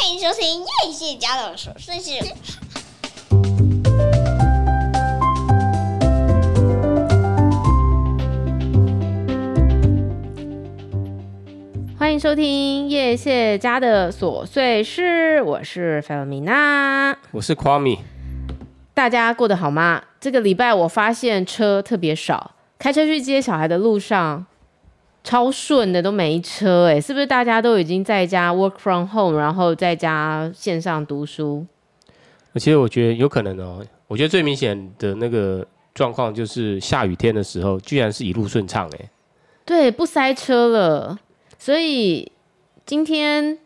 [0.00, 2.24] 欢迎收听叶谢家的琐碎事。
[11.98, 17.98] 欢迎收听叶谢家的琐碎事，我是 Filomena，我是 Kwame。
[18.94, 20.04] 大家过得好吗？
[20.20, 24.46] 这个礼拜我发现车特别少，开车去接小孩的路上。
[25.28, 31.66] 超顺的都没车哎，是不是大家都已经在家 work from home，然后在家线上读书？
[32.54, 33.84] 其实我觉得有可能哦。
[34.06, 39.10] 我觉得最明显的那个状况就是下雨天的时候，居然是一路顺畅哎。
[39.66, 41.18] 对，不塞车了。
[41.58, 42.32] 所以
[42.86, 43.58] 今天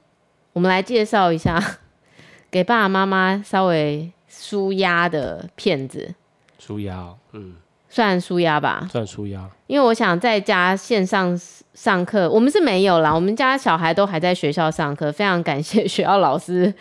[0.54, 1.78] 我们来介绍一下
[2.50, 6.16] 给爸爸妈妈稍微舒压的片子。
[6.58, 7.54] 舒压哦，嗯。
[7.92, 9.46] 算舒压吧，算舒压。
[9.66, 11.38] 因为我想在家线上
[11.74, 13.14] 上课，我们是没有啦。
[13.14, 16.72] 我们家小孩都还在学校上课，非常感谢 学校老师，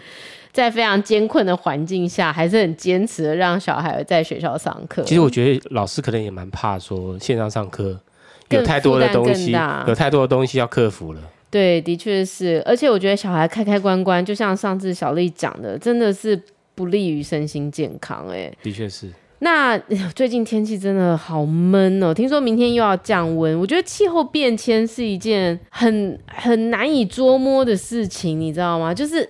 [0.54, 5.04] 在非常艰困的环境下，还是很坚持的让小孩在学校上课。
[5.04, 8.00] 其实我觉得老师可能也蛮怕说线上上课
[8.48, 9.52] 有太多的东西，
[9.86, 11.20] 有太多的东西要克服了。
[11.50, 12.64] 对，的确是。
[12.66, 16.42] 而且我觉得小孩开开关关，就像上次小丽讲的，真的是
[16.74, 18.26] 不利于身心健康。
[18.30, 19.12] 哎，的确是。
[19.44, 19.76] 那
[20.14, 23.60] 最近天气真的好闷哦，听说明天又要降温。
[23.60, 28.94] 我觉得气候变迁是一件很很难以捉摸的事情，你知道吗？
[28.94, 29.28] 就是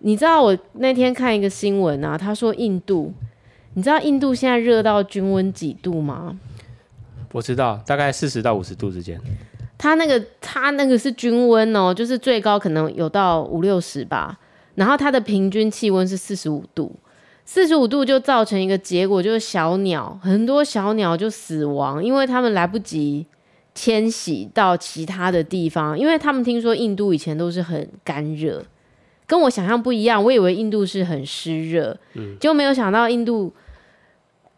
[0.00, 3.10] 你知道我那天看一个新闻啊，他说印度，
[3.72, 6.38] 你知道印度现在热到均温几度吗？
[7.32, 9.18] 我知道，大概四十到五十度之间。
[9.78, 14.38] 它那个它那个是均温哦，就是最高可能有到五六十吧，
[14.74, 16.94] 然后它的平均气温是四十五度。
[17.44, 23.26] 四十五度就造成一个结果，就是小鸟很多小鸟就死亡，因为他们来不及
[23.74, 28.64] 迁徙到其他的地方，因为他们听说印度以前都是很干热，
[29.26, 33.52] 跟我想象不一样，我以为印度是很湿热，嗯，就没有想到印度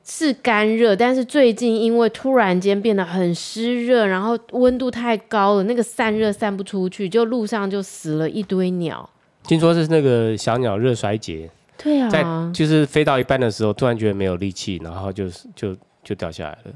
[0.05, 9.11] 是干热，但是最近因为突然间变得很湿热，然后温度太高了，那个散热散不出去，就路上就死了一堆鸟。
[9.43, 11.51] 听说是那个小鸟热衰竭。
[11.79, 16.73] 对啊，在就是飞到一半的时候，突然觉得没有力气，然后就是就就掉下来了。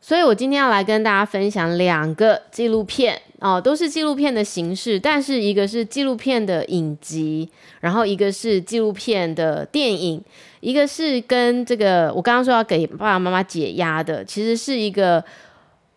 [0.00, 7.48] 所以我今天要来跟大家分享两个纪录片哦，都是纪录片的形式，但是一个是纪录片的影集，
[7.80, 10.20] 然后一个是纪录片的电影，
[10.58, 15.22] 一个是跟这个我刚刚说要给爸爸妈妈解压的，其实是一个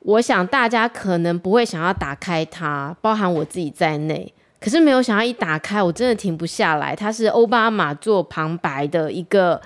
[0.02, 4.32] 我想大家可能不会想要打开它，包含我自己在内。
[4.66, 6.96] 可是没有想到一打开，我真的停不下来。
[6.96, 9.62] 它是奥巴马做旁白的一个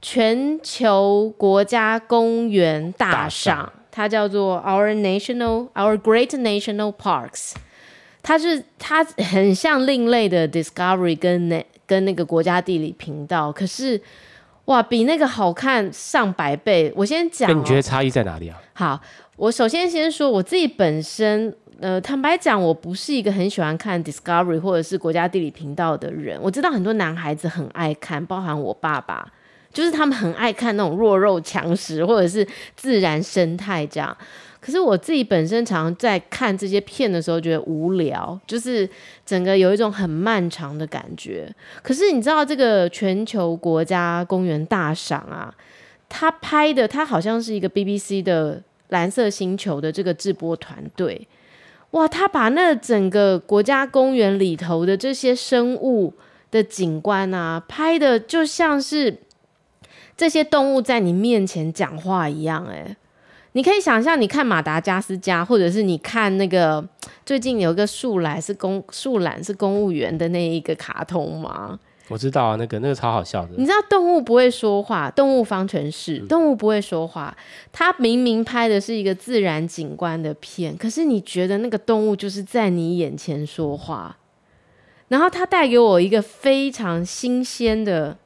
[0.00, 7.54] 全球国家公园大赏，它叫做 Our National Our Great National Parks。
[8.22, 14.00] 它是它很像另类的 Discovery 跟那跟那个国家地理频道，可是
[14.66, 16.92] 哇，比那个好看上百倍。
[16.94, 18.62] 我先讲，你觉得差异在哪里啊？
[18.74, 19.00] 好，
[19.34, 21.52] 我首先先说我自己本身。
[21.80, 26.36] 呃，坦白讲，我不是一个很喜欢看 Discovery 或者是国家地理频道的人。
[26.42, 29.32] 我知道很多男孩子很爱看，包含我爸爸，
[29.72, 32.44] 就是他们很爱看那种弱肉强食或者是
[32.74, 34.16] 自然生态这样。
[34.60, 38.88] 可是我自己本身常在看这些片的时候觉得无聊，就是
[39.24, 41.48] 整个有一种很漫长的感觉。
[41.80, 45.54] 可是你知道这个全球国家公园大赏啊，
[46.08, 51.28] 他拍的他好像是一个 BBC 的蓝色星球的这个制播团队。
[51.92, 56.12] 哇，他把那整个国家公园里头的这些生物
[56.50, 59.22] 的景观啊，拍的就像是
[60.16, 62.66] 这些动物在你面前讲话一样。
[62.66, 62.94] 诶，
[63.52, 66.86] 你可以想象，你看马达加斯加，或者是你看那个
[67.24, 71.78] 最近有一个树懒是公树懒是公务员的那一个卡通吗？
[72.08, 73.50] 我知道啊，那个那个超好笑的。
[73.56, 77.36] 你知道动物不会说话，动物方程式，动物不会说话。
[77.70, 84.16] 它明明拍的是一个自然景观的片，可是你觉得那个动物就是在你眼前说话。
[85.08, 88.16] 然后它带给我一个非常新鲜的，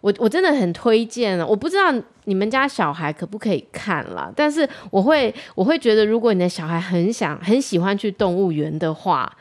[0.00, 1.44] 我我真的很推荐了。
[1.44, 1.92] 我不知道
[2.24, 9.36] 你们家小孩可不可以看啦，但是我会我会觉得，如果你的小孩很想很喜欢去动物园的话。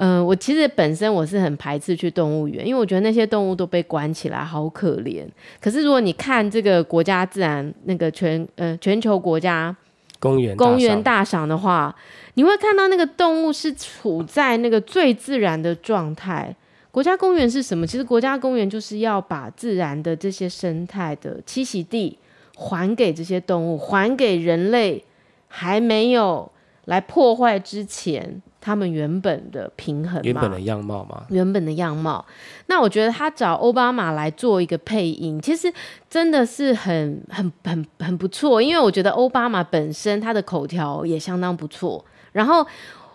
[0.00, 5.26] 嗯、呃，我其实本身我是很排斥去动物园，因为我觉得那些动物都被关起来，好可怜。
[5.60, 9.74] 可是如果你看这个国家自然那个全呃全球国家
[10.20, 11.94] 公园公园大赏的话，
[12.34, 16.54] 你会看到那个动物是处在那个最自然的状态。
[16.92, 17.84] 国家公园是什么？
[17.84, 22.16] 其实国家公园就是要把自然的这些生态的栖息地
[22.56, 25.04] 还给这些动物，还给人类
[25.48, 26.50] 还没有
[26.84, 28.40] 来破坏之前。
[28.60, 32.24] 他们原本的平衡嘛，原本的样貌嘛，原本的样貌。
[32.66, 35.72] 那我觉得他找欧巴马来做一个配音，其实
[36.10, 42.04] 真的是很很很很不错，因为我觉得欧巴马本身他的口条也相当不错。
[42.32, 42.66] 然后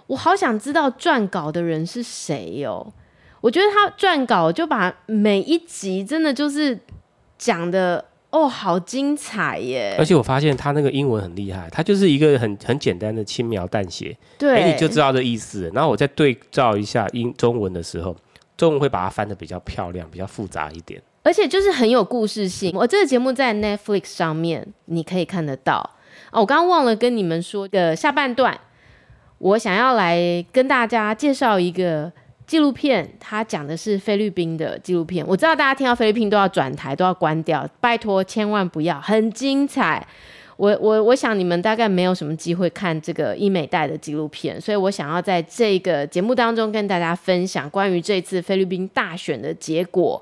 [0.08, 2.94] 我好想知道撰稿的人是谁哦。
[3.42, 6.80] 我觉得他撰稿就把每一集真的就是
[7.38, 8.06] 讲的。
[8.34, 9.96] 哦，好精彩耶！
[10.00, 15.72] 而且我发现他那个英文很厉害，他就是一个很很简单的轻描淡写，对，欸，你就知道这意思。
[15.72, 18.16] 然后我再对照一下英中文的时候，
[18.58, 21.00] 中文会把它翻的比较漂亮，比较复杂一点。
[21.22, 22.72] 而且就是很有故事性。
[22.74, 25.88] 我这个节目在 Netflix 上面你可以看得到。
[26.32, 28.60] 哦，我刚刚忘了跟你们说的下半段，
[29.38, 32.12] 我想要来跟大家介绍一个。
[32.54, 35.26] 纪录片，它讲的是菲律宾的纪录片。
[35.28, 40.06] 我知道大家听到菲律宾都要转台，都要关掉，拜托千万不要，很精彩。
[40.56, 50.22] 我我我想你们大概没有什么机会看这个伊美代的纪录片，所以我想要在这个节目当中跟大家分享关于这次菲律宾大选的结果。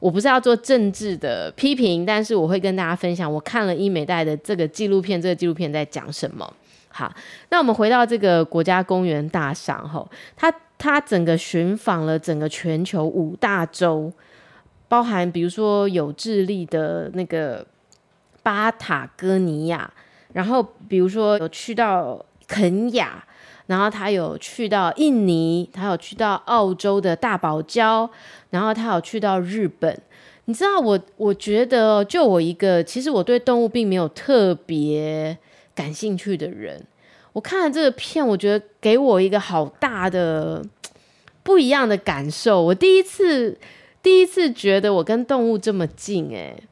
[0.00, 6.52] 我不是要做政治的批评，但是我会跟大家分享我看了伊美代的这个纪录片，这个纪录片在讲什么。
[6.88, 7.14] 好，
[7.50, 14.10] 那我们回到这个国家公园大赏后，他他整个寻访了整个全球五大洲，
[14.88, 17.66] 包含比如说有智利的那个
[18.42, 19.92] 巴塔哥尼亚，
[20.32, 23.22] 然后比如说有去到肯亚，
[23.66, 28.08] 然后他有去到印尼，他有去到澳洲的大堡礁，
[28.48, 30.00] 然后他有去到日本。
[30.46, 35.36] 你知道我我觉得就我一个，其实我对动物并没有特别。
[35.72, 36.84] 感兴趣的人，
[37.32, 40.64] 我看了这个片，我觉得给我一个好大的
[41.42, 42.62] 不一样的感受。
[42.62, 43.58] 我第一次，
[44.02, 46.62] 第一次觉得我跟动物这么近，欸，哎。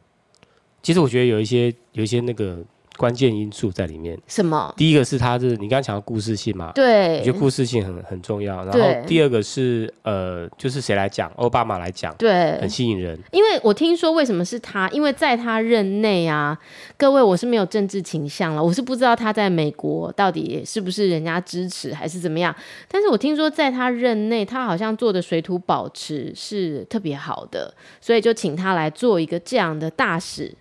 [0.82, 2.64] 其实我觉得有一些，有一些那个。
[2.98, 4.18] 关键因素在里面。
[4.26, 4.74] 什么？
[4.76, 6.72] 第一个是它是你刚刚讲的故事性嘛？
[6.74, 8.64] 对，我觉得故事性很很重要。
[8.64, 11.30] 然后第二个是呃，就是谁来讲？
[11.36, 13.16] 奥巴马来讲，对，很吸引人。
[13.30, 14.88] 因为我听说为什么是他？
[14.90, 16.58] 因为在他任内啊，
[16.96, 22.54] 各位我是没有政治倾向了，我是不知道他在美国到底是不是人家支持还是怎么样。
[22.88, 30.52] 但是我听说在他任内，他好像做的水土保持是特别好的，所以就请他来做一个这样的大使。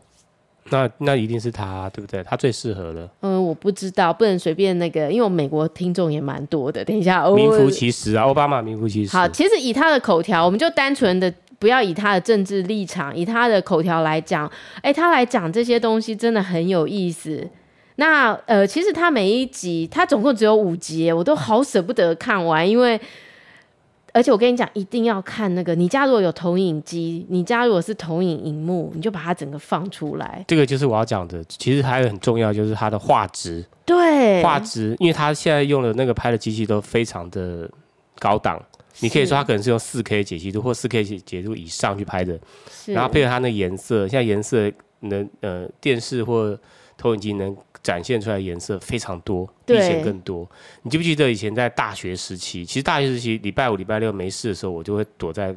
[0.70, 2.24] 那那一定是他，对不对？
[2.24, 3.10] 他最适合了。
[3.22, 6.84] 嗯，我不知道，不能随便那个，因为我美国听众也蛮多的。
[6.84, 9.16] 等一下，名副其实啊，奥巴马名副其实。
[9.16, 17.48] 好，其实以他的口条，我们就单纯的不要以他的政治立场，以他的口条来讲，哎，他来讲这些东西真的很有意思。
[17.96, 23.00] 那呃，其实他每一集，他总共只有五集，我都好舍不得看完，因为。
[24.18, 25.76] 而且我跟你讲，一定要看那个。
[25.76, 30.44] 你家如果有投影机，你家如果是投影荧幕，你就把它整个放出来。
[30.48, 31.44] 这个就是我要讲的。
[31.44, 33.64] 其实还有很重要，就是它的画质。
[33.86, 37.70] 对，画质，因为它现在用的那个拍的机器都非常的
[38.18, 38.60] 高档。
[39.02, 42.40] 你可以说它可能是用四 K 解析度或四 K 解解析度以上去拍的。
[42.88, 44.72] 然后配合它那个颜色，现在颜色
[45.02, 46.58] 能呃电视或
[46.98, 47.56] 投影机能。
[47.88, 50.46] 展现出来颜色非常多，比以前更多。
[50.84, 52.66] 你记不记得以前在大学时期？
[52.66, 55.56] 其实大学时期礼拜五、礼拜六没事的时候，我就会躲在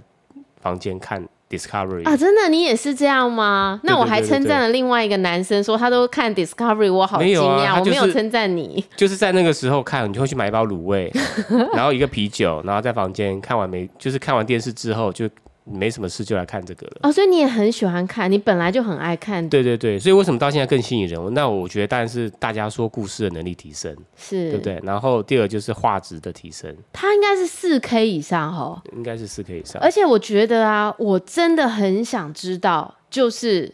[0.60, 2.16] 房间看 Discovery 啊！
[2.16, 3.80] 真的，你也是这样吗？
[3.82, 8.84] 那我还称赞了另外一个男生，说他都看 Discovery，我好惊讶，我没有称赞你。
[8.96, 11.12] 就是在那个时候看，你就会去买一包卤味，
[11.74, 15.28] 然后一个啤酒，然后在房间看完没，就是看完电视之后就。
[15.64, 19.46] 没什么事就来看这个了哦，所以你也很喜欢看，你本来就很爱看。
[19.48, 21.34] 对对对，所以为什么到现在更吸引人？
[21.34, 24.80] 那我觉得当然是大家说故事的能力提升，是，对不对？
[24.82, 29.80] 然后第二就是画质的提升，它应该是四 K 以上哦，应该是四 K 以上。
[29.80, 33.72] 而且我觉得啊，我真的很想知道，就是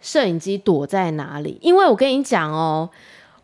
[0.00, 1.58] 摄影机躲在哪里？
[1.62, 2.88] 因为我跟你讲哦，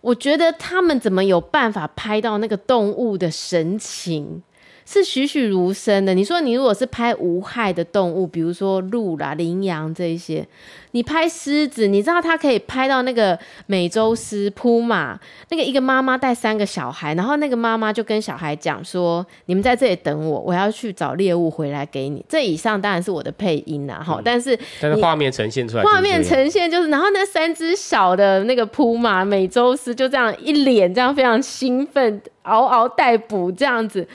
[0.02, 4.42] 我觉得他们怎么有办法拍到那个动物的神情？
[4.84, 6.14] 是栩栩如生的。
[6.14, 10.46] 你说，你如果是拍无害的动物，比如说鹿啦、羚羊这一些，
[10.92, 15.18] 你拍狮子，你知道它可以拍到那个美洲狮、扑马，
[15.50, 34.06] 那个一个妈妈带三个小孩，然后那个妈妈就跟小孩讲说：“你们在这里等我，我要去找猎物回来给你。”这以上当然是我的配音啦，哈、嗯，但是但是画面呈现出来，画面呈现就是，然后那三只小的那个扑马、美洲狮就这样一脸这样非常兴奋，嗷嗷待哺这样子。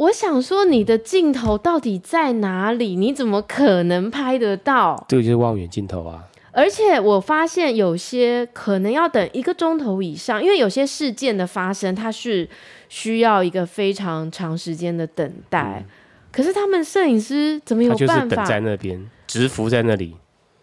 [0.00, 2.96] 我想说，你的镜头到底在哪里？
[2.96, 5.04] 你怎么可能拍得到？
[5.06, 6.24] 这个就是望远镜头啊！
[6.52, 12.48] 而且我发现有些可能要等一个钟头以上，因为有些事件的发生，它是
[12.88, 15.84] 需要一个非常长时间的等待。
[15.84, 15.86] 嗯、
[16.32, 18.06] 可是他们摄影师怎么有办法？
[18.06, 20.16] 他就是等在那边，直伏在那里，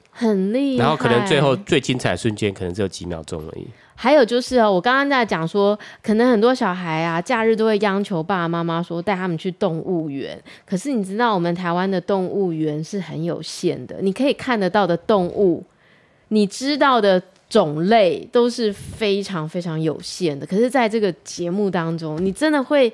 [0.10, 0.84] 很厉害。
[0.84, 3.68] 然后可能最后最精彩的瞬间，可能只有几秒钟而已。
[4.00, 10.40] 还有就是哦，我刚刚在讲说，可能很多小孩啊，假日都会央求爸爸妈妈说带他们去动物园。
[10.68, 15.64] 可是你知道，我们台湾的动物园是很有限的，你可以看得到的动物，
[16.28, 20.46] 你知道的种类都是非常非常有限的。
[20.46, 22.94] 可是，在这个节目当中，你真的会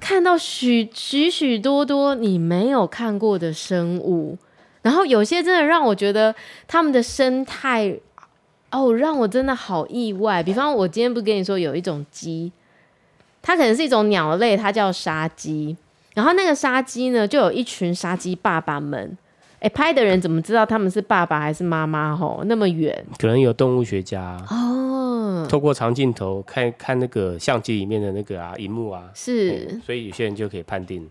[0.00, 4.38] 看到许许许多多你没有看过的生物，
[4.80, 6.34] 然后有些真的让我觉得
[6.66, 7.94] 他们的生态。
[8.70, 10.42] 哦，让我真的好意外。
[10.42, 12.52] 比方，我今天不是跟你说有一种鸡，
[13.40, 15.76] 它可能是一种鸟类，它叫沙鸡。
[16.14, 19.16] 然后那个沙鸡呢，就有一群沙鸡爸爸们。
[19.60, 22.14] 哎，拍的人怎么知道他们是爸爸还是妈妈？
[22.14, 31.08] 吼，那么远，可能有动物学家哦，透过长镜头看看那个相机里面的那个啊，荧幕啊，是，所以有些人就可以判定。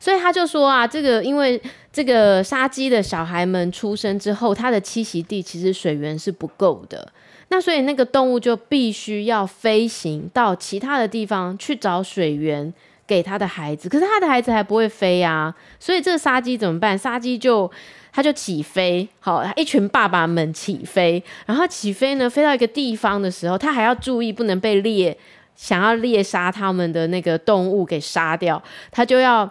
[0.00, 1.60] 所以他就说啊，这个因为
[1.92, 7.12] 这个沙鸡的小孩们出生之后，它的栖息地其实水源是不够的，
[7.48, 12.72] 那所以那个动物就必须要飞行到其他的地方去找水源
[13.06, 13.88] 给他的孩子。
[13.88, 16.96] 可是他的孩子还不会飞啊，所以这个沙鸡怎么办？
[16.96, 17.68] 沙鸡就
[18.12, 25.18] 他就起飞，好，一群爸爸们起飞，然后起飞呢，飞到一个地方的时候，他还要注意不能被猎
[25.56, 28.62] 想要猎杀他们的那个动物给杀掉，
[28.92, 29.50] 他就要。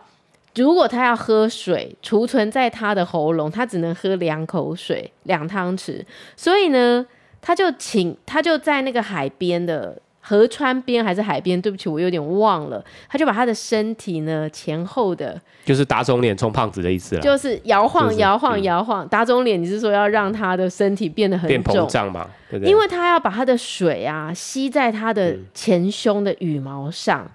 [0.58, 6.04] 如果他要喝水，储存在他的喉咙，他只能喝两口水，两汤匙。
[6.36, 7.06] 所以呢，
[7.40, 11.62] 他就请，他就在那个海边的河川边还是海边？
[11.62, 12.84] 对不起，我有点忘了。
[13.08, 19.62] 他就把他的身体呢前后的，就是打肿脸充胖子的意思了，就是摇晃摇晃摇晃打肿脸。
[19.62, 22.28] 你是说要让他的身体变得很，变膨胀嘛？
[22.50, 22.72] 对不对？
[22.72, 27.22] 因为他要把他的水啊吸在他的前胸的羽毛上。
[27.24, 27.32] 嗯、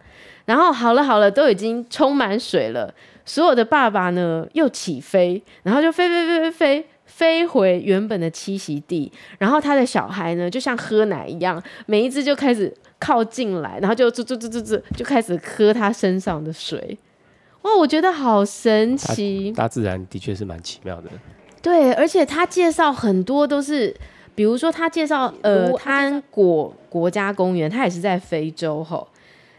[0.47, 2.93] 然后好了好了，都已经充满水了。
[3.25, 16.97] 所有的爸爸呢，又起飞，然后就飞飞飞飞飞飞回原本的栖息地，然后他的小孩呢，就像喝奶一样，每一只就开始靠近来，然后就吱吱吱吱吱就开始喝他身上的水。
[17.63, 19.53] 哇，我觉得好神奇！
[19.53, 21.11] 大自然的确是蛮奇妙的。
[21.61, 23.95] 对，而且他介绍很多都是，
[24.35, 29.07] 比如说他介绍呃，滩果国家公园，他也是在非洲吼，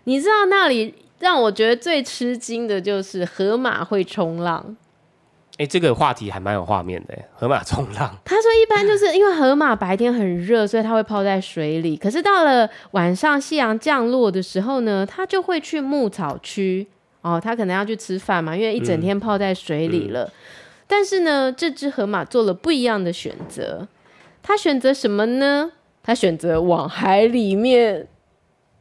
[0.03, 0.93] 你知道那里？
[1.23, 4.75] 让我觉得最吃惊的就是河马会冲浪。
[5.53, 7.17] 哎、欸，这个话题还蛮有画面的。
[7.33, 11.95] 河马冲浪， 他说一般就是因为河马白天很热，所以它会泡在水里。
[11.95, 16.85] 可是到了晚上夕阳降落的时候呢，它就会去牧草区
[17.21, 20.25] 哦，它可能要去吃饭嘛，因为一整天泡在水里了。
[20.25, 20.31] 嗯嗯、
[20.87, 23.87] 但是呢，这只河马做了不一样的选择。
[24.41, 25.71] 它选择什么呢？
[26.03, 28.07] 它选择往海里面。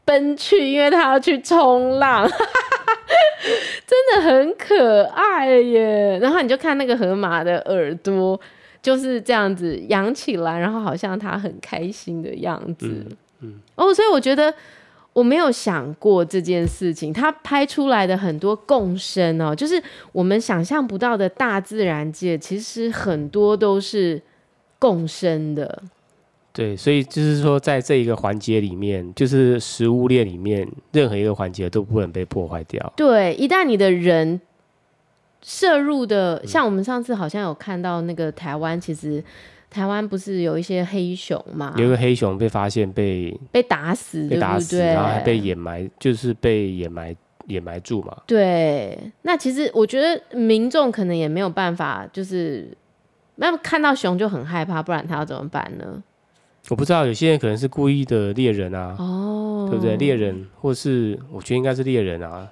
[0.05, 2.29] 奔去，因为他要去冲浪，
[3.87, 6.19] 真的很可爱耶。
[6.21, 8.39] 然后你就看那个河马的耳朵
[8.83, 12.89] 就是这样子扬起来，然后好像他很开心的样子。
[12.89, 14.53] 嗯，嗯哦，所以我觉得
[15.13, 17.13] 我没有想过这件事情。
[17.13, 19.81] 他拍出来的很多共生哦，就是
[20.11, 24.21] 我们想象不到的大自然界，其实很多都是
[24.79, 25.83] 共生的。
[26.53, 32.93] 对，所以就是说，在这一个环节里面，就是食物链里面，任何一个环节都不能被破坏掉。
[32.95, 34.39] 对，一旦你的人
[35.41, 39.25] 摄入的，嗯、像我们上次好像有看到那个台湾，其实
[39.71, 41.75] 台湾不是有一些黑熊嘛？
[41.79, 47.17] 有一个黑熊被发现被被打死，被打死，对对然后还被掩埋，就是被掩埋
[47.47, 48.15] 掩埋住嘛。
[48.27, 52.69] 对，那其实我觉得民众可能也没有办法，就是
[53.37, 56.03] 那看到熊就很害怕，不然他要怎么办呢？
[56.69, 59.97] 我不知道，有些人可能是故意的猎人啊，哦，对不对？
[59.97, 62.49] 猎人，或是我觉得应该是猎人啊。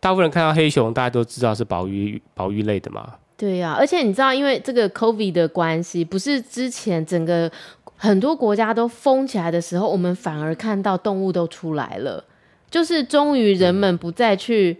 [0.00, 3.14] 大部分人看到黑熊，大家都知道是保育保育类的嘛。
[3.38, 7.50] 对呀、啊，而且你知道，因为这个 COVID 的关系，不是之前整个
[7.96, 12.22] 很多国家都封起来的时候，我们反而看到动物都出来了，
[12.70, 14.78] 就是终于人们不再去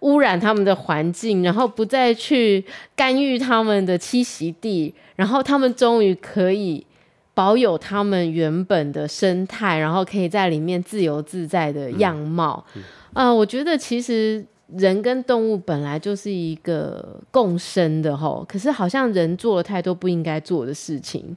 [0.00, 2.64] 污染他们的环境，然后不再去
[2.96, 6.86] 干预他们的栖息地，然后他们终于可以。
[7.34, 12.52] 保有他们原本的生态，然后可以在里面自由自在的样貌。
[12.52, 12.82] 啊、嗯
[13.14, 14.44] 嗯呃，我觉得其实
[14.76, 21.36] 人跟动物本来就是一个共生的吼，可是好像人做了太多不应该做的事情，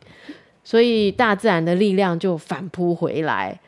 [0.63, 3.59] 所以大自然的力量就反扑回来。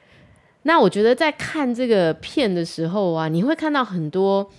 [0.63, 4.49] 那我觉得在看这个片的时候啊，你会看到很多，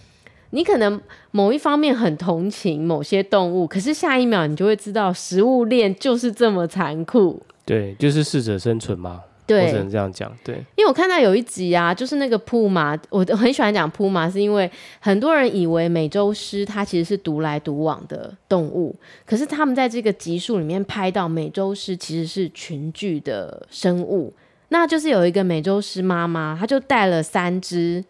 [0.50, 0.98] 你可能
[1.32, 7.42] 某一方面很同情某些动物，可是下一秒你就会知道食物链就是这么残酷。
[7.68, 9.22] 对，就是适者生存嘛。
[9.46, 10.30] 对，我只能这样讲。
[10.44, 14.70] 对，因为我看到有一集啊，就是那个铺马，我很喜欢讲铺马，是因为
[15.00, 18.94] 很多人以为美洲狮它其实是独来独往的动物，
[19.24, 24.34] 可是他们在这个集数里面拍到美洲狮其实是群聚的生物，
[24.68, 28.04] 那就是有一个美洲狮妈妈，她就带了三只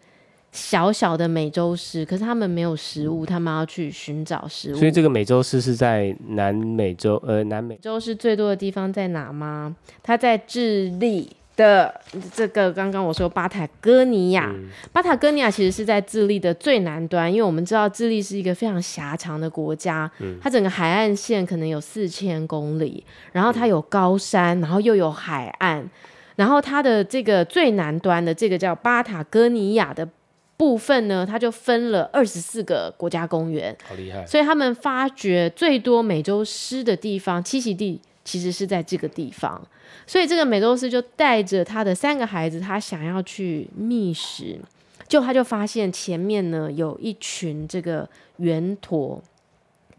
[0.51, 4.77] 小小的美洲狮，可是他们没有食物，他们要去寻找食物。
[4.77, 9.75] 所以这个美洲狮是在南美洲，呃，南美洲是最多的地方在哪吗？
[10.01, 11.29] 它在智利。
[11.59, 11.93] 的
[12.33, 23.03] 这个刚刚我说巴塔哥尼亚，嗯、巴塔哥尼亚其实是在智利的最南端，因为我们知道智利是一个非常狭长的国家，嗯、它整个海岸线可能有四千公里，
[23.33, 25.85] 然后它有高山，然后又有海岸，
[26.37, 30.07] 然后它的这个最南端的这个叫巴塔哥尼亚的
[30.59, 38.01] 部分呢，它就分了二十四个国家公园，好厉害，所以他们发掘最多美洲狮的地方栖息地。
[38.25, 39.59] 其实是在这个地方，
[40.05, 44.59] 所以这个美洲狮就带着他的三个孩子，他想要去觅食，
[45.07, 49.19] 就他就发现前面呢有一群这个圆驼，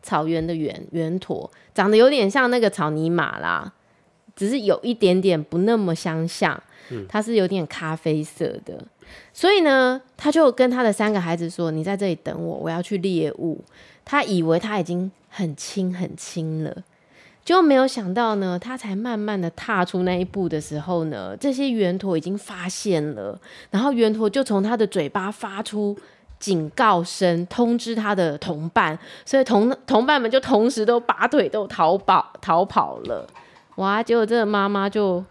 [0.01, 3.73] 草原的圆圆驼，长得有点像那个草泥马啦，
[4.37, 6.63] 只是有一点点不那么相像，
[7.09, 8.85] 它是有点咖啡色的，
[9.33, 13.65] 所以呢，他就跟他的三个孩子说：“你在这里等我，我要去猎物。”
[14.05, 16.77] 他以为他已经很轻很轻了。
[17.45, 23.39] 就没有想到呢，他才慢慢的踏出那一步的时候呢，这些圆驼已经发现了，
[23.71, 25.97] 然后圆驼就从他的嘴巴发出
[26.39, 33.27] 警告声，通知他的同伴，所以同同伴们就同时都拔腿都逃跑逃跑了。
[33.77, 34.03] 哇！
[34.03, 35.25] 结果这个妈妈就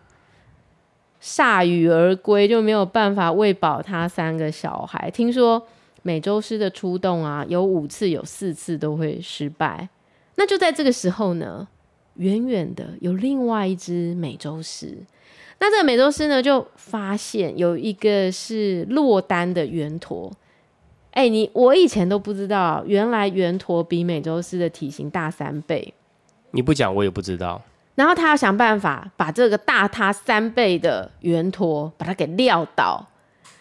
[1.22, 5.10] 铩羽而归，就没有办法喂饱他三个小孩。
[5.12, 5.62] 听说
[6.02, 9.90] 美洲狮的出动啊，有五次有四次都会失败。
[10.36, 11.68] 那就在这个时候呢。
[12.16, 14.94] 远远的有另外一只美洲狮，
[15.60, 20.30] 那这个美洲狮呢，就发现有一个是落单的圆驼。
[21.12, 25.94] 哎、你我以前都不知道，原来圆驼比美洲狮的体型大三倍。
[26.52, 27.62] 你不讲我也不知道。
[28.00, 33.06] 然后他要想办法把这个大他三倍的圆驼把它给撂倒。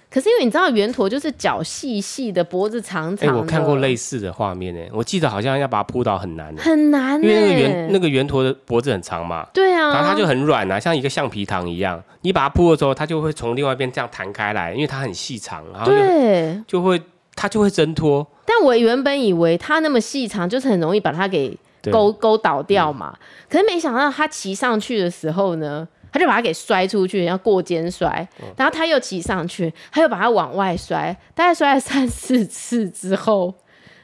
[0.08, 3.34] 可是因为你知道圆驼就是脚细细的，脖子长长的。
[3.34, 9.44] 哎，我看过类似的画面呢，我记得好像要把它扑倒很难，很难，因为那个圆那个圆驼的脖子很长嘛。
[9.52, 9.88] 对啊。
[9.88, 12.00] 然后它就很软啊，像一个橡皮糖一样。
[12.20, 17.02] 你把它扑了之后，它就会从另外一边这样弹开来，因为它很细长，然后就对就会
[17.34, 18.24] 它就会挣脱。
[18.46, 21.58] 但我原本以为它那么细长，就是很容易把它给
[21.90, 23.16] 勾勾倒掉嘛。
[23.16, 25.86] 嗯、可是没想到他骑上去的时候呢。
[26.10, 33.52] 他就把它给摔出去，要过肩摔，然后他又骑上去，他又把它往外摔，大概摔了三四次之后，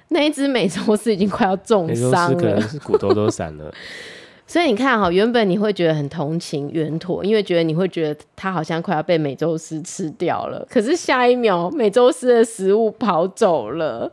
[0.08, 3.72] 那一只美洲狮已经快要重伤了，可能是骨头都散了。
[4.46, 14.12] 所以你看哈，原本你会觉得很同情圆驼，因为觉得你会觉得它好像快要被美洲狮吃掉了，可是下一秒美洲狮的食物跑走了。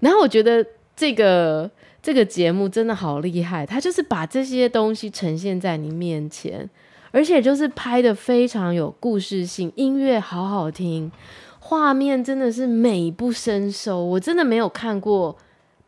[0.00, 1.68] 然后我觉得这个
[2.06, 6.70] 这个节目真的好厉害，它就是把这些东西呈现在你面前。
[7.10, 11.10] 而且就是拍的非常有故事性，音乐好好听，
[11.58, 14.04] 画面真的是美不胜收。
[14.04, 15.36] 我真的没有看过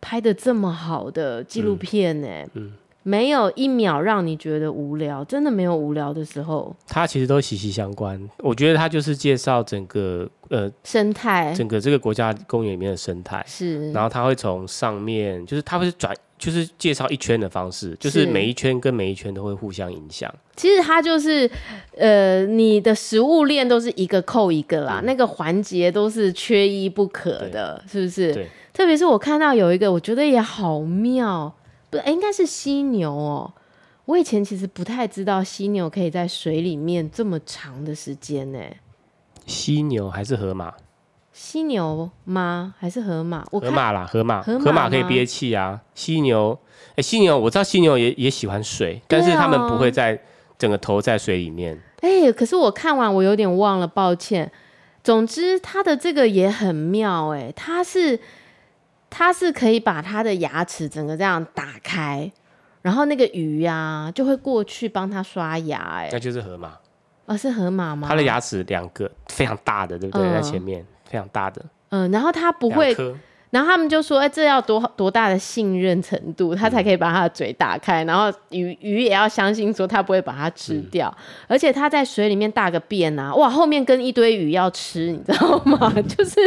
[0.00, 2.72] 拍的这么好的纪录片呢、欸嗯，嗯，
[3.08, 6.74] 没有一秒让你觉得无聊，真的没有无聊的时候。
[6.86, 16.14] 它其实都息息相关，我觉得它就是介绍整个呃生态，整个这个国家公园里面的生态是，然后它会从上面，就是它会转。
[16.38, 20.32] 就是介绍一圈的方式，就是每一圈跟每一圈都会互相影响。
[20.54, 21.50] 其实它就是，
[21.96, 28.32] 呃，你的食物链都是一个扣一个啦，嗯、那个环节都是缺一不可的，是不是？
[28.32, 28.46] 对。
[28.72, 31.52] 特别是我看到有一个，我觉得也好妙，
[31.90, 33.60] 不，欸、应该是犀牛哦、喔。
[34.04, 38.80] 我以前其实不太知道犀牛可以在水里面这么长的时间呢、欸。
[39.46, 40.74] 犀牛还是河马？
[41.32, 42.74] 犀牛吗？
[42.78, 43.44] 还是河马？
[43.44, 45.80] 河马啦，河马，河马可以憋气啊。
[45.94, 46.58] 犀牛，
[46.90, 50.20] 哎、欸，犀牛，我知道犀牛也也喜欢水，但是他们不会在
[50.58, 51.80] 整个头在水里面。
[52.00, 54.50] 哎、欸，可是我看完我有点忘了，抱歉。
[55.04, 58.18] 总之，它的这个也很妙、欸，哎，它是
[59.10, 62.30] 它是可以把它的牙齿整个这样打开，
[62.82, 66.68] 然后那个鱼呀、啊、就会过去帮它刷牙、欸，哎，那就是河马。
[66.68, 66.80] 啊、
[67.26, 68.08] 哦，是河马吗？
[68.08, 70.26] 它的牙齿两个非常大的，对不对？
[70.26, 70.86] 嗯、在前面。
[71.10, 72.94] 非常大的，嗯，然后他不会，
[73.50, 81.12] 然后他们就说，哎、欸，这要多多大的信任程度，他才可以把他的嘴打开，然后鱼鱼也要相信说他不会把它吃掉，
[81.46, 85.90] 而且他在水里面大个便啊，哇，后面跟一堆鱼要吃，你知道吗？
[86.06, 86.40] 就是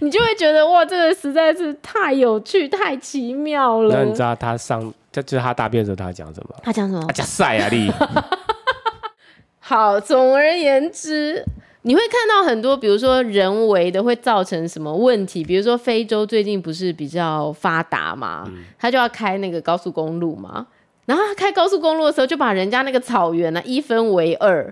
[0.00, 3.94] 你就会觉得哇，这个实在是太有趣、太奇妙了。
[3.94, 4.80] 那你知道他上，
[5.12, 6.54] 就就是他大便的时候他讲什么？
[6.62, 7.04] 他讲什么？
[7.06, 7.92] 他讲赛啊你。
[9.60, 11.44] 好，总而言之。
[11.88, 15.42] 你会看到很多，比如说人为的会造成什么问题？
[15.42, 20.66] 比如说非洲最近不是比较发达嘛，嗯、他就要开那个高速公路嘛，
[21.06, 24.70] 然后他开高速公路的时候就把人家那个草原呢、啊、一分为二，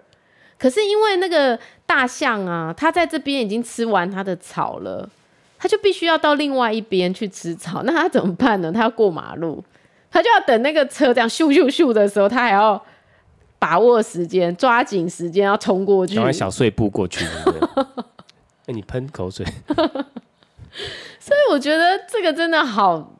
[0.59, 5.09] 可是因为那个大象啊，它在这边已经吃完它的草了，
[5.59, 7.83] 它就必须要到另外一边去吃草。
[7.85, 8.71] 那它怎么办呢？
[8.71, 9.65] 它要过马路，
[10.11, 12.85] 它就要等那个车这样咻咻咻的时候，它还要
[13.59, 17.25] 把握时间，抓紧时间要冲过去，赶快小碎步过去。
[18.67, 19.47] 哎，你喷口水。
[21.19, 23.16] 所以我觉得这个真的好。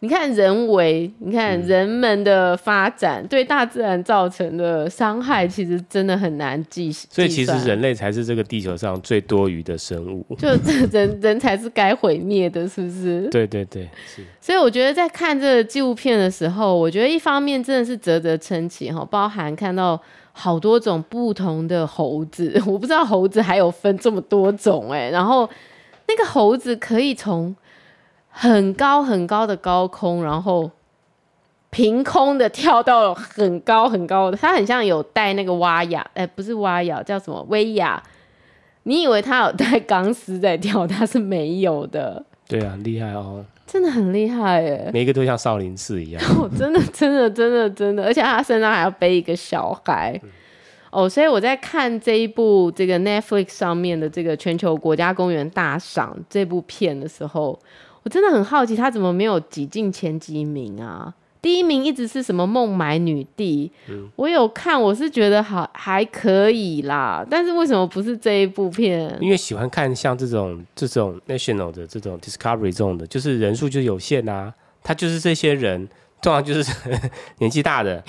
[0.00, 6.92] 你看人为，你看人们的发展对大自然造成的伤害，其实真的很难计。
[6.92, 10.48] 所以其实人类才是这个地球上最多余的生物，就
[10.92, 13.26] 人人才是该毁灭的，是不是？
[13.28, 14.22] 对对对，是。
[14.40, 25.50] 所以我觉得在看这个纪录片的时候，我觉得一方面真的是啧啧称奇哈，包含看到好多种不同的猴子，我不知道猴子还有分这么多种哎，然后
[26.06, 27.52] 那个猴子可以从。
[28.40, 30.70] 很高很高的高空，然后
[31.70, 38.00] 凭空的跳到很高很高的，他很像有带那个蛙牙，哎、欸，不是蛙牙，叫什么威亚？
[38.84, 42.24] 你以为他有带钢丝在跳，他是没有的。
[42.46, 46.22] 对啊，厉害哦，真的很厉害哎，每一个都像少林寺一样。
[46.38, 50.16] 哦，真的真的真的真的，而且他身上还要背一个小孩。
[50.22, 50.30] 嗯、
[50.92, 57.58] 哦，所以我在看这一部这个 Netflix 上面的这个全球国家公园大赏这部片的时候。
[58.08, 61.12] 我真的很好奇，他怎么没有挤进前几名啊？
[61.42, 63.70] 第一名一直是什么孟买女帝？
[63.90, 67.22] 嗯、我有看，我是觉得好还可以啦。
[67.28, 69.14] 但是为什么不是这一部片？
[69.20, 74.54] 因为喜欢看像这种这种 national 的这种 discovery 这种的，就是人数就有限啊。
[74.82, 75.86] 他就是这些人，
[76.22, 76.72] 通常就是
[77.40, 78.02] 年纪大的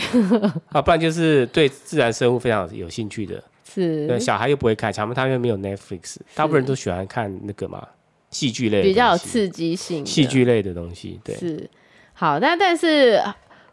[0.71, 3.43] 啊，不然就是对自然生物非常有兴趣的。
[3.69, 7.85] 是，小孩又不会看，他们他们又没有 Netflix，大部分人都喜欢看那个嘛。
[8.31, 11.69] 戏剧类比较有刺激性，戏剧类的东西，对，是
[12.13, 12.39] 好。
[12.39, 13.21] 那但是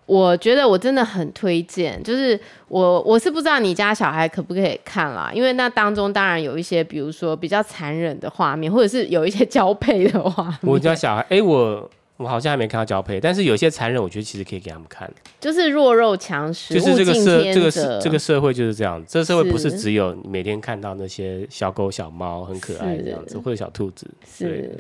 [0.06, 2.38] 我觉得我真的很推荐，就是
[2.68, 10.58] 我我是不知道你家小孩可不可以看啦，因为那当中当然有一些，比如说比较残忍的画面，或者是有一些交配的画面。
[10.62, 11.90] 我家小孩，哎、欸，我。
[12.16, 15.10] 我好像还没看到交配，但是有些残忍，我觉得其实可以给他们看。
[15.38, 19.04] 就是弱肉强食，就是这个社这个社这个社会就是这样。
[19.06, 24.06] 这个社会不是只有每天看到那些小狗小猫很可爱这样子，或者小兔子。
[24.36, 24.76] 是。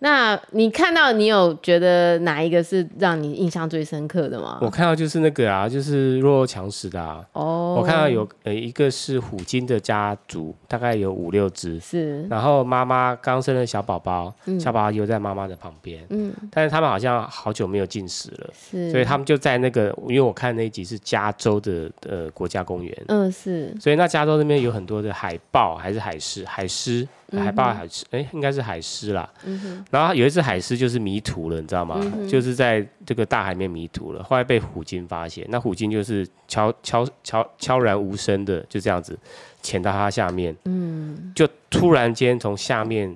[0.00, 4.58] 那你看到你有觉得哪一个是让你印象最深刻的吗？
[4.62, 7.24] 我看到就是那个啊，就是弱肉强食的啊。
[7.32, 7.76] 哦。
[7.78, 11.78] 我看到有呃一个是虎鲸的家族，大概有五六只。
[11.78, 12.26] 是。
[12.28, 16.04] 然后妈妈刚生了小宝宝，嗯、小宝宝又在妈妈的旁边。
[16.08, 16.32] 嗯。
[16.50, 18.50] 但是他们好像好久没有进食了。
[18.54, 18.90] 是。
[18.90, 23.04] 所以他们就在那个，因为我看那一集是加州的呃国家公园。
[23.08, 23.76] 嗯，是。
[23.78, 26.42] 所以那加州那边有很多的海豹还是海狮？
[26.46, 27.06] 海狮。
[27.38, 29.28] 海豹、海狮，哎、欸，应该是海狮啦。
[29.44, 32.00] 嗯、哼然后有一只海狮就是迷途了，你知道吗？
[32.00, 35.46] 嗯、就是在这个大海里面迷途了，后来被虎鲸发现。
[35.48, 39.18] 那虎鲸就是悄悄悄悄然无声的就这样子
[39.62, 40.56] 潜到它下面。
[40.64, 43.14] 嗯，就突然间从下面，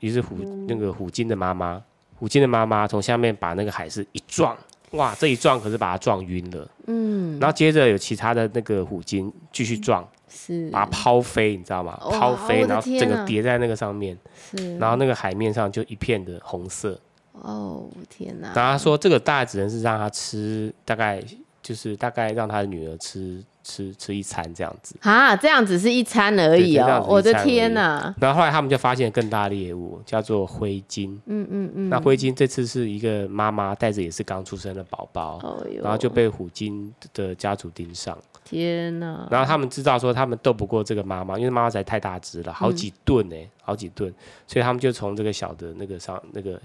[0.00, 0.36] 于是虎
[0.68, 1.82] 那个虎鲸的妈妈，
[2.16, 4.56] 虎鲸的妈妈从下面把那个海狮一撞，
[4.92, 6.70] 哇，这一撞可是把它撞晕了。
[6.86, 10.06] 嗯，然后接着有其他的那个虎鲸继续撞。
[10.30, 11.98] 是把它抛飞，你知道吗？
[12.10, 14.16] 抛飞，然后整个叠在那个上面，
[14.56, 16.98] 是，然后那个海面上就一片的红色。
[17.32, 18.52] 哦，天哪！
[18.54, 21.22] 然后他说这个大概只能是让他吃，大概
[21.62, 24.94] 就是大概让他的女儿吃吃吃一餐这样子。
[25.00, 27.06] 啊，这样只是一餐而已哦！
[27.08, 28.14] 我的天哪！
[28.20, 31.18] 然后后来他们就发现更大的猎物，叫做灰鲸。
[31.26, 31.88] 嗯嗯嗯。
[31.88, 35.40] 那灰鲸这次是一个妈妈带着也是刚出生的宝宝，
[35.80, 38.18] 然后就被虎鲸的家族盯上。
[38.50, 39.28] 天呐！
[39.30, 44.12] 然后他们知道说他们斗不过这个妈妈，因为妈妈实在太大只了，好几吨呢，嗯、好几吨，
[44.44, 46.60] 所以他们就从这个小的那个上那个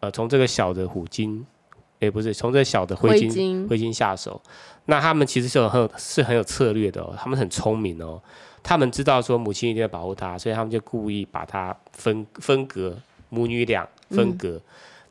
[0.00, 1.44] 呃，从这个小的虎鲸，
[1.98, 4.40] 也不是从这个小的灰鲸灰鲸下手。
[4.86, 8.18] 那他们其实是很有是很有策略的哦，他们很聪明哦，
[8.62, 12.96] 他们知道说母亲一定要保护它，所以他们就故意把它分分隔
[13.28, 14.52] 母女俩分隔。
[14.52, 14.62] 嗯、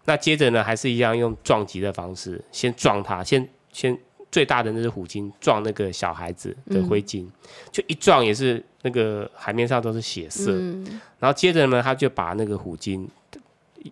[0.06, 3.96] 那接着呢，还是一样用撞击的方式，先撞它，先先。
[4.36, 7.32] 最大的那只虎鲸撞那个小孩子的灰鲸，嗯、
[7.72, 10.52] 就一撞也是那个海面上都是血色。
[10.52, 10.86] 嗯、
[11.20, 13.08] 然后接着呢，他就把那个虎鲸，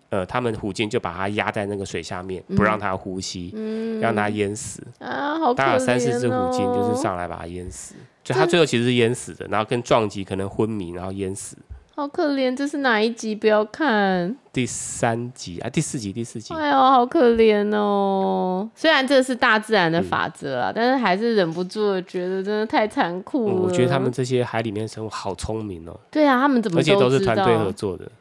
[0.09, 4.85] 呃，他们虎鲸就把它压在那个水下面，不让它呼吸，嗯、让它淹死。
[4.99, 5.53] 啊，好可怜哦！
[5.53, 11.55] 大概有三四只虎鲸就是上来把它淹死，就它最后其实是淹死的，然后跟撞击可能昏迷，然后淹死。
[11.95, 13.35] 好可怜，这是哪一集？
[13.35, 16.51] 不要看第三集啊，第四集，第四集。
[16.55, 18.67] 哎呦，好可怜哦！
[18.73, 23.61] 虽然这是大自然的法则啊，嗯、但是还是忍不住的觉得真的太残酷了、嗯。
[23.61, 25.95] 我觉得他们这些海里面生物好聪明哦。
[26.09, 26.79] 对啊，他们怎么？
[26.79, 28.11] 而且都是团队合作的。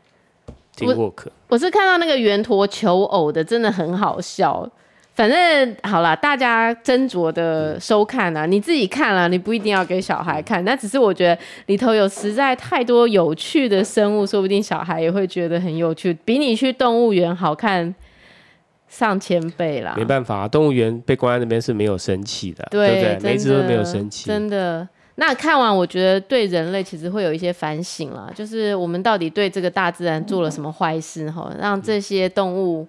[0.76, 1.28] Teamwork。
[1.48, 4.68] 我是看到那个圆驼求偶的，真的很好笑。
[5.14, 10.64] 反正好了，大家斟酌的收看啊，你自己看了，你不一定要给小孩看。
[10.64, 17.94] 那只是我觉得里头有实在太多有趣的生物，说不定小孩也会觉得很有趣，比你去动物园好看
[18.88, 19.92] 上千倍啦。
[19.98, 23.33] 没办法，动物园被关在那边是没有生气的，对，对不对？
[23.33, 24.88] 每只都没有生气，真的。
[25.16, 32.88] 那看完，我觉得对人类其实会有一些反省啦，就是我们到底对这个大自然做了什么坏事哈，让这些动物。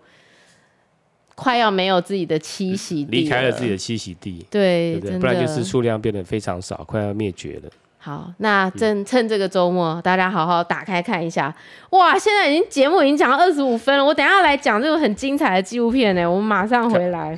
[1.35, 7.69] 快要没有自己的栖息地，离开了自己的栖息地，对，对，对，不然就是数量变得非常少，快要灭绝了。
[7.97, 11.53] 好，那趁趁这个周末，大家好好打开看一下。
[11.91, 16.29] 哇，现在已经节目已经讲到二十五分了，我等一下来讲这个很精彩的纪录片呢。
[16.29, 17.37] 我们马上回来。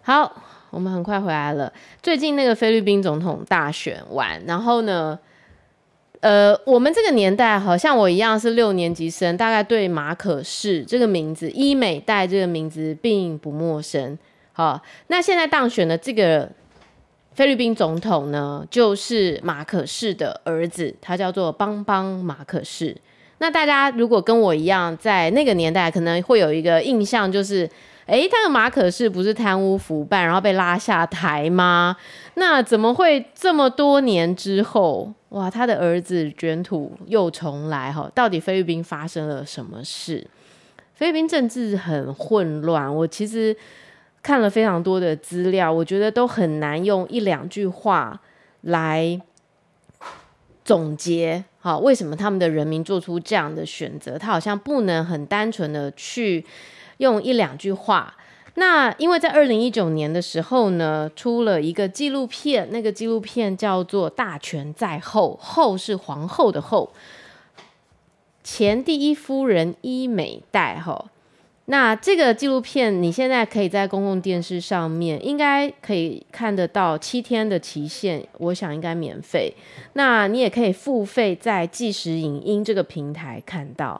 [0.00, 0.34] 好，
[0.70, 1.72] 我们很快回来了。
[2.02, 5.18] 最近那个菲律宾总统大选完，然后呢？
[6.22, 14.16] 呃，我们这个年代好像我一样是六年级生，大概对马可仕这个名字、伊美代这个名字并不陌生。
[14.52, 16.48] 好，那现在当选的这个
[17.34, 22.96] 菲律宾总统呢，就是马可仕的儿子，他叫做邦邦马可仕。
[23.38, 27.68] 那大家如果跟我一样，在那个年代可能会有一个印象，就是。
[28.06, 31.96] 诶，他的马可仕不是贪污腐败，然后被拉下台吗？
[32.34, 37.92] 那怎么会这么多年之后，哇，他的儿子卷土又重来？
[37.92, 40.26] 哈，到底菲律宾发生了什么事？
[40.94, 43.56] 菲律宾政治很混乱，我其实
[44.22, 48.20] 看了非常多的资料，我觉得都很难用一两句话
[48.62, 49.20] 来
[50.64, 51.44] 总结。
[51.60, 54.18] 好，为什么他们的人民做出这样的选择？
[54.18, 56.44] 他好像不能很单纯的去。
[56.98, 58.14] 用一两句话，
[58.54, 66.92] 那因为在二零一九年的时候呢，出了一个纪录片，那个纪录片叫做《大权在后》，后是皇后的后，
[68.44, 71.06] 前第一夫人伊美代哈。
[71.66, 79.54] 那这个纪录片你现在可以在公共电视上面，应该可以看得到，七天的期限，我想应该免费。
[79.94, 83.98] 那你也可以付费在即时影音这个平台看到。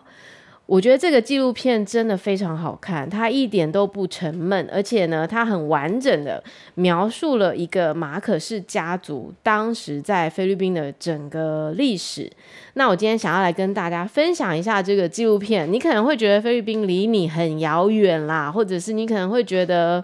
[0.73, 6.43] 我觉得这个纪录片真的非常好看，它一点都不沉闷，而且呢，它很完整的
[6.77, 12.33] 描述了一个马可氏家族当时在菲律宾的整个历史。
[12.73, 15.71] 那我今天想要来跟大家分享一下这个纪录片。
[15.71, 20.03] 你可能会觉得菲律宾离你很遥远啦，或者是你可能会觉得，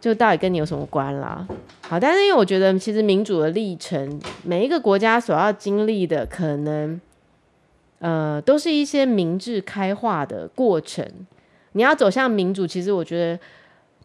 [0.00, 1.46] 就到底跟你有什么关啦？
[1.82, 6.98] 好，但是因为我觉得其实民主的历程，每一个国家所要经历的可能。
[8.00, 11.06] 呃，都是一些民智开化的过程。
[11.72, 13.40] 你要走向民主，其实我觉得，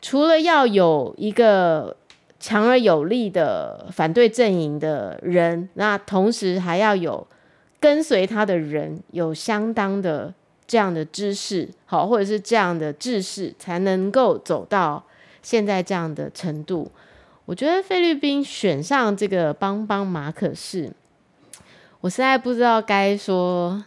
[0.02, 1.96] 除了要有一个
[2.40, 7.26] 强而有力的反对阵营的人，那同时还要有
[7.80, 10.34] 跟随他的人有相当的
[10.68, 15.04] 这样的知识，好，或者是这样的知识，才能够走到
[15.42, 16.92] 现在这样的程度。
[17.46, 20.92] 我觉得菲律宾选上这个邦邦马可是。
[22.06, 23.84] 我实在不知道该说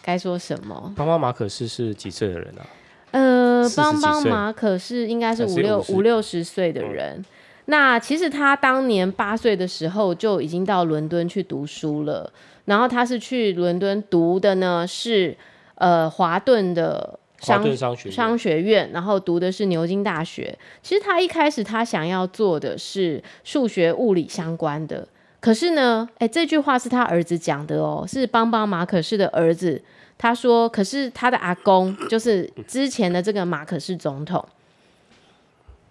[0.00, 0.94] 该说什么。
[0.96, 2.62] 帮帮马可是是几岁的人啊？
[3.10, 7.16] 呃，帮帮马可是应该是五六五六十岁的人。
[7.16, 7.24] 嗯。
[7.64, 12.32] 那其实他当年八岁的时候就已经到伦敦去读书了。
[12.66, 15.36] 然后他是去伦敦读的呢，是
[15.74, 20.56] 呃华顿的商商学商学院，然后读的是牛津大学。
[20.80, 25.08] 其实他一开始他想要做的是数学物理相关的。
[25.40, 29.82] 可是呢，哎，这句话是他儿子讲的哦，是邦邦马可仕的儿子。
[30.20, 34.44] 他说：“可是他的阿公就是之前的这个马可仕总统。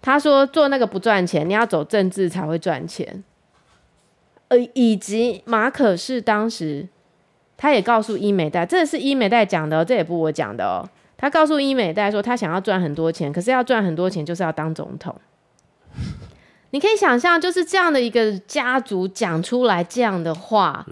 [0.02, 3.24] 他说做那个不赚钱，你要走政治才会赚钱。
[4.48, 6.86] 呃，以及马可仕当时
[7.56, 10.86] 他也告诉伊美代，这是伊美代讲的哦，这也不我讲的哦。
[11.16, 15.18] 他告诉伊美代说，他想要赚很多钱，可是要赚很多钱就是要当总统。”
[16.70, 20.84] 你可以想象，就是这样的一个家族讲出来这样的话，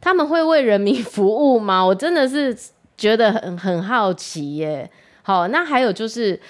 [0.00, 1.84] 他们会为人民服务吗？
[1.84, 2.56] 我真的是
[2.96, 4.90] 觉得很很好奇耶。
[5.22, 6.40] 好，那还有就是，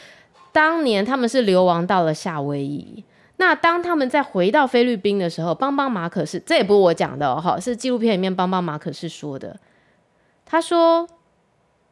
[0.53, 3.05] 当年他们是流亡到了夏威夷，
[3.39, 9.59] 那当他们再回到菲律宾的时候，邦邦马可是，这也不是我讲的哦，是纪录片里面邦邦马可是说的。
[10.47, 11.09] 他说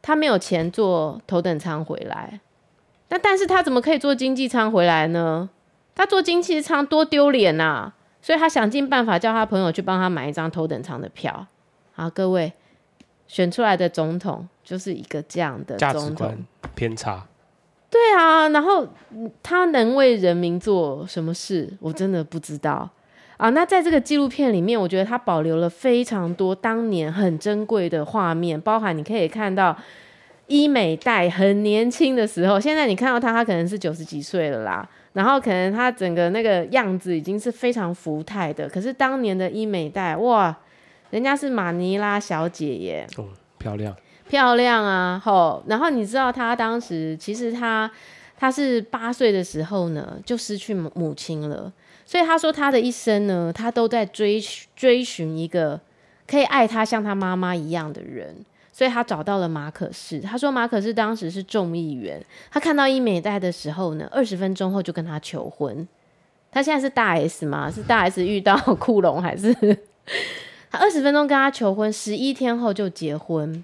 [0.01, 2.39] 他没有钱坐头等舱回来，
[3.09, 5.49] 那但是他怎么可以坐经济舱回来呢？
[5.99, 7.91] 他坐经济舱多丢脸呐！
[8.21, 11.45] 所以他想尽办法叫他朋友去帮他买一张头等舱的票。
[11.91, 12.53] 好，各位
[13.27, 16.37] 选出来的总统就是一个这样的价值观
[16.73, 17.27] 偏差。
[17.89, 18.87] 对啊，然后
[19.43, 22.89] 他能为人民做什么事，我真的不知道
[23.35, 23.49] 啊。
[23.49, 29.75] 那在这个纪录片里面，我觉得他保留了非常多当年很珍贵的画面，包含你可以看到
[30.47, 34.87] 伊美代很年轻的时候，现在你看到他，他可能是九十几岁了啦。
[35.13, 38.69] 然后可能他整个那个样子已经是非常福态的。
[38.69, 40.55] 可是当年的医美代，哇，
[41.09, 43.25] 人家是马尼拉小姐耶，哦，
[43.57, 43.95] 漂亮，
[44.29, 45.21] 漂亮啊！
[45.23, 47.89] 吼，然后你知道她当时其实她
[48.37, 51.73] 她是八岁的时候呢，就失去母母亲了。
[52.05, 54.39] 所以她说她的一生呢，她都在追
[54.75, 55.79] 追寻一个
[56.27, 58.45] 可以爱她像她妈妈一样的人。
[58.79, 65.85] 所以他找到了马可仕，他说马可仕当时是众议员，他看到伊美代的时候呢，二十分钟后就跟他求婚。
[66.49, 67.69] 他现在是大 S 吗？
[67.69, 69.53] 是大 S 遇到库龙还是？
[70.71, 73.61] 他二十分钟跟他求婚，十一天后就结婚。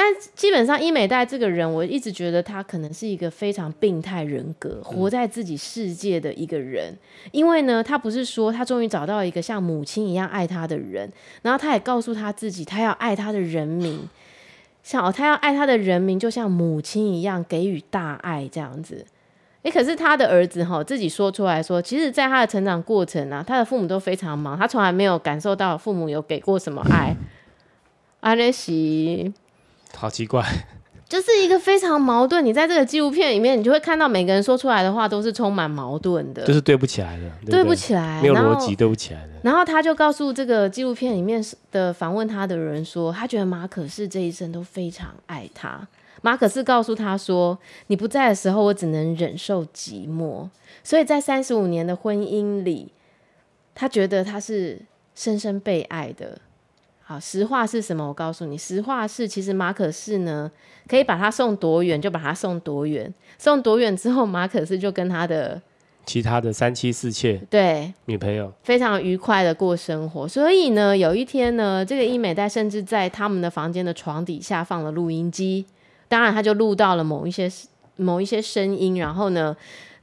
[0.00, 6.96] 但基本上伊美代这个人，我一直觉得他可能是一个非常病态人格，活在自己世界的一个人。
[7.32, 11.10] 因为呢，他不是说他终于找到一个像母亲一样爱他的人，
[11.42, 14.08] 然后他也告诉他自己，他要爱他的人民，
[14.84, 19.04] 像哦，他要爱他的人民，就像母亲一样给予大爱这样子。
[19.64, 27.16] 诶，可是他的儿子哈自己说出来说，其实在他的成长过程啊，他的父母都非常忙，他从来没有感受到父母有给过什么爱。
[28.20, 29.34] 阿勒西。
[29.94, 30.44] 好奇怪，
[31.08, 32.44] 就是一个非常矛盾。
[32.44, 37.62] 你在这个纪录片里面，你就会看到每个人说出来的话都是充满矛盾的，就是对不起来的，对不对？
[37.62, 39.32] 对不起来，没有逻辑，对不起来的。
[39.42, 45.86] 然后他就告诉这个纪录片里面的访问他的人说，他觉得马可仕这一生都非常爱他。
[46.20, 50.48] 马可仕告诉他说：“你不在的时候，我只能忍受寂寞。”
[50.82, 52.92] 所以在三十五年的婚姻里，
[53.72, 54.80] 他觉得他是
[55.14, 56.40] 深深被爱的。
[57.10, 58.06] 好，实话是什么？
[58.06, 60.50] 我告诉你，实话是，其实马可仕呢，
[60.86, 65.58] 可以把他送多远就把他送多远，送多远之后，马可仕就跟他的
[66.04, 70.28] 其他的三妻四妾对女朋友非常愉快的过生活。
[70.28, 75.64] 所以呢，有一天呢，这个伊美代甚至在他们的房间的床底下放了录音机，
[76.08, 77.50] 当然他就录到了某一些
[77.96, 79.56] 某一些声音，然后呢，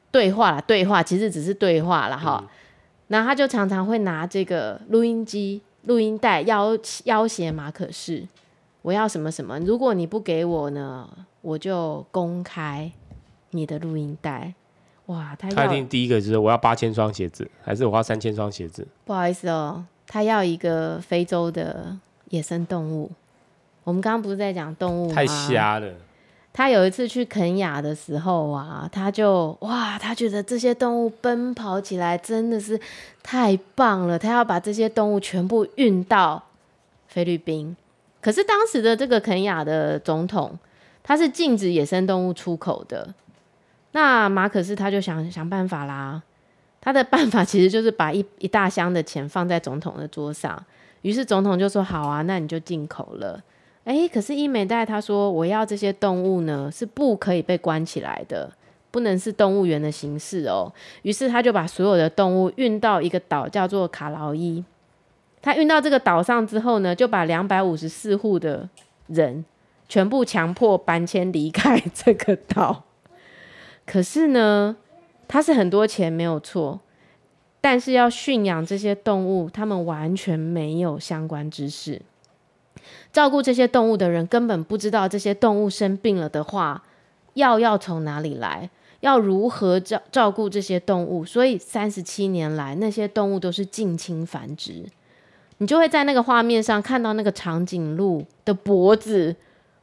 [0.10, 2.44] 对话了，对话其实只是对话了哈。
[3.10, 5.62] 那、嗯、他就常常会拿这个录音机。
[5.86, 8.28] 录音带要要挟马可仕，
[8.82, 9.60] 我要什么什么？
[9.60, 11.10] 如果你不给我呢，
[11.41, 12.91] 我就公开
[13.52, 14.54] 你的录音带。
[15.08, 18.88] 哇，他他一定第一个就是我要八千双鞋子，还是我要三千双鞋子？
[19.06, 21.95] 不好意思哦，他要一个非洲的
[22.30, 23.12] 野生动物。
[23.84, 25.13] 我们刚刚不是在讲动物吗？
[25.13, 25.93] 太瞎了。
[26.58, 32.80] 他有一次去肯亚的时候啊，他就哇，他觉得这些动物奔跑起来真的是
[33.22, 36.41] 太棒了，他要把这些动物全部运到
[37.10, 37.76] 菲律宾。
[38.22, 40.58] 可是当时的这个肯亚的总统，
[41.04, 43.13] 他是禁止野生动物出口的。
[43.91, 46.24] 那马可仕他就想想办法啦，
[46.80, 50.63] 他的办法其实就是把一一大箱的钱放在总统的桌上，
[51.02, 53.44] 于是总统就说好啊，那你就进口了。
[53.86, 58.52] 哎，可是伊美代他说，我要这些动物呢，是不可以被关起来的，
[58.89, 60.74] 不能是动物园的形式哦。
[61.04, 64.63] 于是他就把所有的动物运到一个岛，叫做卡劳伊。
[65.39, 68.67] 他运到这个岛上之后呢，就把两百五十四户的
[69.06, 69.45] 人
[69.88, 72.86] 全部强迫搬迁离开这个岛。
[73.86, 74.78] 可是呢，
[75.28, 76.80] 他是很多钱没有错，
[77.62, 82.02] 但是要驯养这些动物，他们完全没有相关知识。
[83.11, 86.83] 照顾这些动物的人根本不知道这些动物生病了的话，
[87.33, 91.23] 药要从哪里来，要如何照照顾这些动物。
[91.25, 94.85] 所以三十七年来，那些动物都是近亲繁殖。
[95.57, 99.33] 你就会在那个画面上看到那个长颈鹿的脖子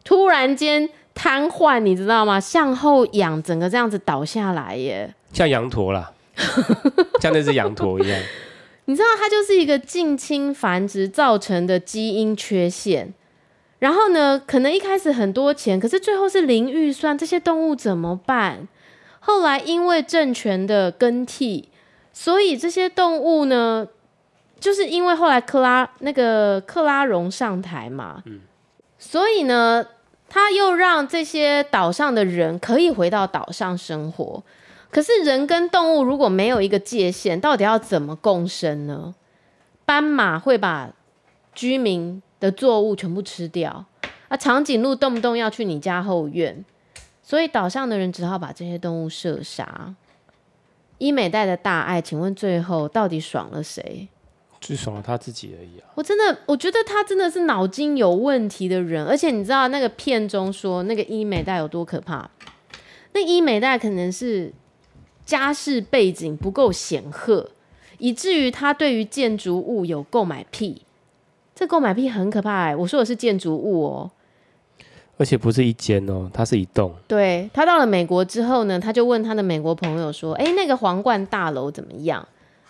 [0.04, 2.38] 突然间瘫痪，你知道吗？
[2.38, 6.12] 向后仰，整个这样子倒下来耶，像羊驼啦，
[7.22, 8.20] 像那只羊驼一样。
[8.86, 13.14] 你知道它就是一个近亲繁殖造成的基因缺陷，
[13.78, 18.66] 然后呢，可能一开始很多钱，可是最后是零预算，这些动物怎么办？
[19.20, 21.68] 后来因为政权的更替，
[22.12, 23.86] 所以这些动物呢，
[24.58, 28.22] 就是因为后来克拉那个克拉荣上台嘛，
[28.98, 29.86] 所以呢，
[30.28, 34.42] 他又让这些岛上的人可以回到岛上生活。
[34.92, 39.14] 可是人跟动物如果没有一个界限，到底要怎么共生呢？
[39.86, 40.92] 斑马会把
[41.54, 43.86] 居民的作物全部吃掉，
[44.28, 46.62] 啊，长颈鹿动不动要去你家后院，
[47.22, 49.94] 所以岛上的人只好把这些动物射杀。
[50.98, 54.08] 伊美带的大爱，请问最后到底爽了谁？
[54.60, 55.88] 最爽了他自己而已啊！
[55.94, 62.30] 我真的，我觉得他真的是脑筋有问题的人，而且你知道那个片中说那个伊美带有多可怕？
[63.14, 64.52] 那伊美带可能是。
[65.24, 67.50] 家世背景不够显赫，
[67.98, 70.82] 以至于他对于建筑物有购买癖。
[71.54, 72.74] 这购买癖很可怕哎！
[72.76, 74.10] 我说的是建筑物哦。
[75.18, 76.92] 而且不是一间哦，它是一栋。
[77.06, 82.26] 对，他到了美国之后呢，他就问他的美国朋友说：“哎，那个皇冠大楼怎么样？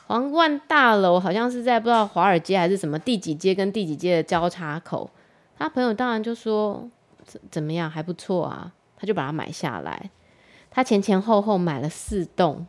[0.09, 5.09] 皇冠大楼好像是在不知道华尔街还是什么第几街跟第几街的交叉口。”
[5.57, 6.86] 他朋友当然就说
[7.24, 7.88] ：“怎怎么样？
[7.88, 10.11] 还不错啊。”他就把它买下来。
[10.72, 12.66] 他前前后后买了四栋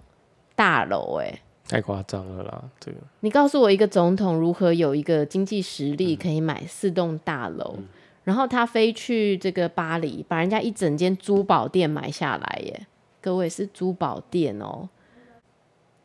[0.56, 1.40] 大楼，哎。
[1.66, 2.64] 太夸张了啦！
[2.78, 7.86] 这个，你告诉我一个总统如何有一个经济实力可以买四栋大楼，嗯，
[8.26, 12.86] 然后他飞去这个巴黎，把人家一整间珠宝店买下来耶！
[13.22, 14.90] 各位是珠宝店哦，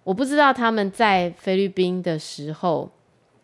[0.05, 2.89] 我不知道他们在菲律宾的时候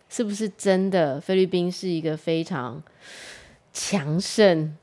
[0.09, 2.80] 是不是真的，菲律宾是一个非常
[3.72, 4.76] 强盛。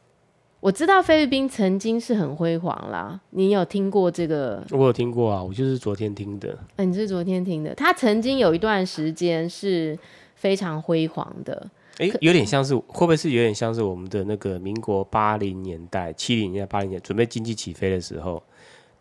[0.62, 4.64] 我知道菲律宾曾经是很辉煌啦，你有听过这个？
[4.70, 6.55] 我有听过啊，我就是昨天听的。
[6.76, 7.74] 欸，你是昨天听的？
[7.74, 9.97] 他曾经有一段时间是
[10.36, 11.68] 非常辉煌的。
[11.97, 18.43] 诶，有点像是会不会是有点像是我们的那个民国八零年代、七零年代、八零年代准备经济起飞的时候，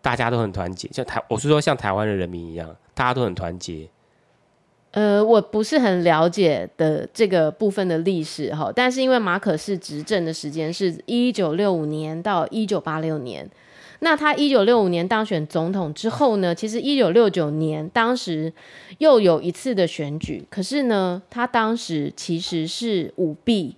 [0.00, 3.86] 大家都很团结，像台，我是说像台湾的人民一样，大家都很团结。
[4.92, 13.48] 呃，我不是很了解的这个部分的历史哈，但是因为马可是执政的时间是一九六五年到一九八六年，
[14.00, 18.52] 那他一九六五年当选总统之后呢，其实一九六九年当时
[18.98, 23.76] 又有一次的选举，可是呢，他当时其实是舞弊，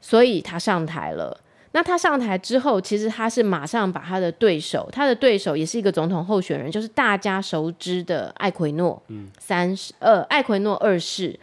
[0.00, 1.40] 所以他上台了。
[1.76, 11.38] 那他上台之后，其实他是马上把他的对手，他的对手也是一个总统候选人，就是大家熟知的艾奎诺，嗯，三世，呃，艾奎诺二世，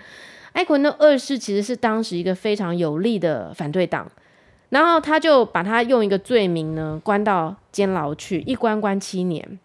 [0.53, 4.11] 艾奎诺二世其实是当时一个非常有力的反对党，
[4.69, 9.59] 然后他就把他用一个罪名呢关到监牢去，一关关七年，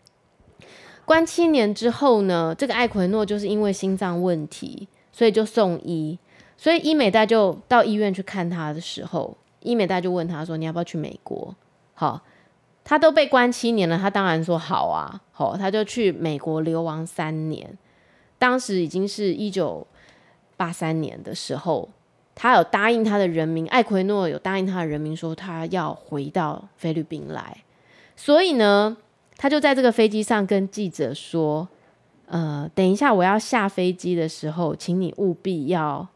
[1.07, 6.19] 关七年之后呢，这个艾奎诺就是因为心脏问题，所以就送医，
[6.59, 9.35] 所以伊美代就到医院去看他的时候。
[9.61, 11.55] 伊美代就问他说：“你要不要去美国？”
[11.95, 12.23] 好，
[12.85, 15.21] 他都被关七年了，他当然说好啊。
[15.33, 17.77] 好，他就去美国流亡三年。
[18.39, 19.87] 当时已经是一九
[20.57, 21.89] 八三年的时候，
[22.35, 27.65] 他有答应他的人民，艾奎诺有答应他的人民说他要回到菲律宾来。
[28.15, 28.97] 所以呢，
[29.37, 31.69] 他就在这个飞机上跟记者说
[32.27, 36.07] ：“呃，等一下我要下飞机的时候，请你务必要。”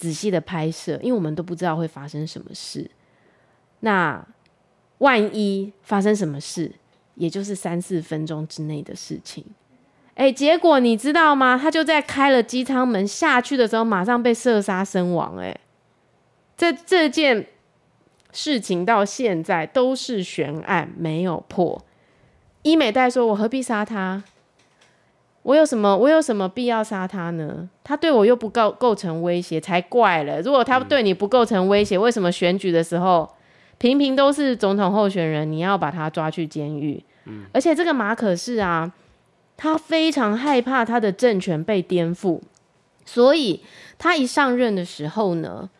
[0.00, 2.90] 仔细的拍摄，因为我们都不知道会发生什么事。
[3.80, 4.26] 那
[4.96, 6.72] 万一发生什么事，
[7.16, 9.44] 也就是三四分钟之内的事情。
[10.14, 11.58] 哎，结果你知道吗？
[11.58, 15.36] 他就在开了机舱门下去的时候，马上被射杀身亡。
[15.36, 15.54] 哎，
[16.56, 17.46] 这这件
[18.32, 21.84] 事情到现在都是悬案，没有破。
[22.62, 24.24] 伊美代说：“我何必杀他？”
[25.42, 25.96] 我有什么？
[25.96, 27.68] 我有什么必要杀他呢？
[27.82, 30.40] 他对我又不构构成威胁，才怪了。
[30.42, 33.28] 如果他对你不构成威胁，为什么选举的时候，
[33.78, 37.02] 频频都是总统候选人，你要把他抓去监狱？
[37.24, 37.44] 嗯。
[37.54, 38.92] 而且这个马可是啊，
[39.56, 42.40] 他非常害怕他的政权被颠覆，
[43.06, 43.62] 所以
[43.96, 45.70] 他一上任的时候呢，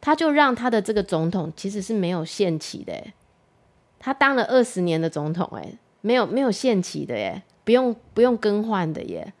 [0.00, 2.94] 他就让他的这个总统其实是没有限期的。
[3.98, 7.42] 他当了二十年的总统，哎，没有没有限期的，耶。
[7.64, 9.32] 不用不用更换的耶，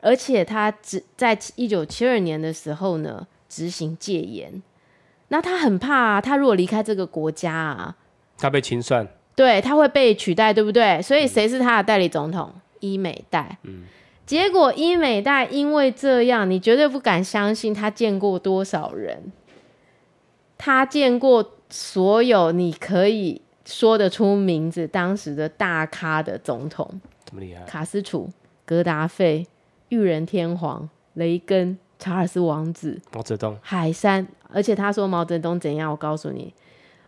[0.00, 4.62] 而且他只在一九七二年的时候呢执行戒严，
[5.28, 7.96] 那他很怕啊，他如果离开这个国家啊，
[8.38, 11.00] 他被清算，对，他会被取代，对不对？
[11.02, 12.52] 所以谁是他的代理总统？
[12.80, 13.58] 伊美代。
[13.62, 13.84] 嗯，
[14.26, 19.32] 结果伊美代因为这样，你绝对不敢相信他见过多少人，
[20.58, 27.00] 他见过所有你可以说得出名字当时的大咖的总统。
[27.66, 28.28] 卡斯楚、
[28.64, 29.46] 格达费、
[29.88, 35.90] 裕仁天皇、雷根、查尔斯王子、毛泽东、海山，而且他说毛泽东怎样？
[35.90, 36.52] 我告诉你，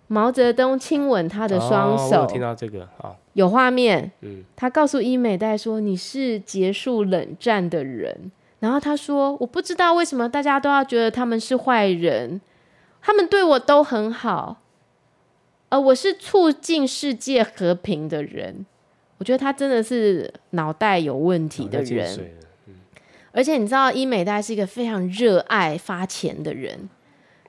[0.07, 2.23] 毛泽东亲吻他的双手。
[2.23, 2.89] 哦、听到这个
[3.35, 4.11] 有画面。
[4.21, 12.41] 嗯，他告诉伊美代说：“你是结束冷战的人。”然后他说：“我不知道为什么大家都要觉得他们是坏人，
[13.03, 14.63] 他们对我都很好，
[15.69, 18.65] 呃我是促进世界和平的人。”
[19.19, 22.35] 我觉得他真的是脑袋有问题的人，
[22.67, 22.75] 嗯、
[23.33, 26.91] 而且你知道伊美代是一个非常热爱发钱的人，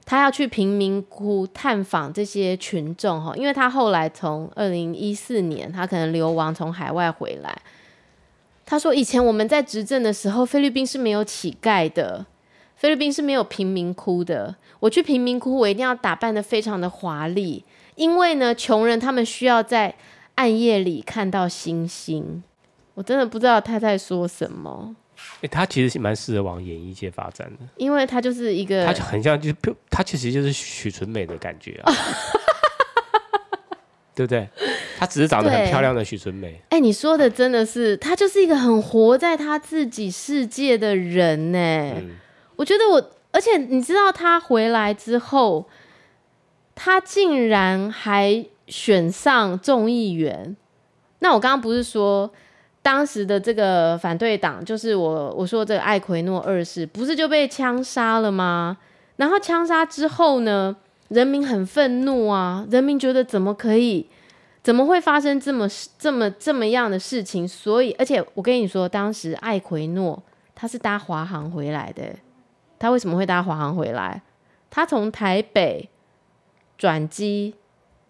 [0.05, 7.61] 他要去贫民窟探访这些群众哈，因为他后来从二零一四年他可能流亡从海外回来，
[8.65, 12.26] 他说以前我们在执政的时候，菲律宾是没有乞丐的，
[12.78, 17.65] 菲律宾是没有贫民窟的，我去贫民窟我一定要打扮得非常的华丽，
[17.95, 19.93] 因为呢穷人他们需要在。
[20.38, 22.42] 暗夜里看到星星，
[22.94, 24.96] 我真的不知道他在说什么。
[25.18, 29.56] 哎、欸，他其实是蛮适合往演艺界发展的，因为他就是一个，他就很像，就是
[29.90, 31.92] 他其实就是许纯美的感觉啊。
[34.14, 34.50] 对不对？
[34.98, 36.54] 他只是长得很漂亮的许纯美。
[36.70, 41.60] 哎、欸，你说的真的是，他就是一个很活在他自己世界的人呢。
[41.98, 42.16] 嗯、
[42.56, 45.70] 我觉得我，而且你知道，他回来之后，
[46.74, 50.55] 他竟然还选上众议员。
[51.20, 52.32] 那我刚刚不是说，
[52.82, 58.78] 当时的这个反对党，就是我我说这个艾奎诺二世，不是就被枪杀了吗？
[59.15, 60.76] 然后枪杀之后呢，
[61.09, 62.65] 人民很愤怒啊！
[62.70, 64.07] 人民觉得怎么可以，
[64.61, 67.47] 怎么会发生这么这么这么样的事情？
[67.47, 70.22] 所以，而且我跟你说，当时艾奎诺
[70.53, 72.03] 他是搭华航回来的。
[72.78, 74.22] 他为什么会搭华航回来？
[74.70, 75.89] 他从台北
[76.78, 77.55] 转机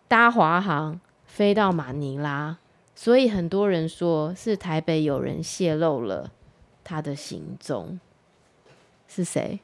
[0.08, 2.58] 搭华航飞到马尼拉，
[2.96, 6.32] 所以很多人说是台北有人泄露了
[6.84, 8.00] 他的行踪。
[9.08, 9.60] 是谁？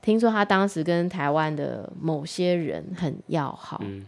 [0.00, 3.80] 听说他当时跟台湾的某些人很要好。
[3.82, 4.06] 嗯，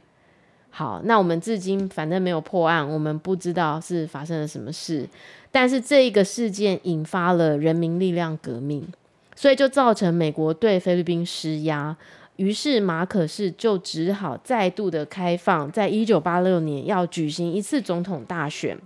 [0.70, 5.08] 好，那我们至今反正没有破案，我们不知道是发生了什么事。
[5.50, 8.86] 但是这一个事件引发了人民力量革命，
[9.34, 11.96] 所以就造成美国对菲律宾施压，
[12.36, 18.78] 于是马可仕就只好再度的开放，在一九八六年要举行一次总统大选。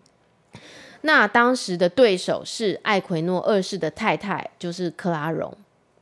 [1.03, 5.53] 那当时的对手是艾奎诺二世的太太，就是克拉荣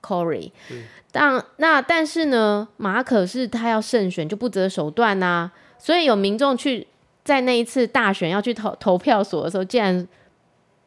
[0.03, 0.51] （Corey）。
[0.71, 6.87] 嗯但那但是呢，马可是他要胜选就不择手段呐、啊，所以有民众去
[7.25, 10.07] 在那一次大选要去投投票所的时候，竟然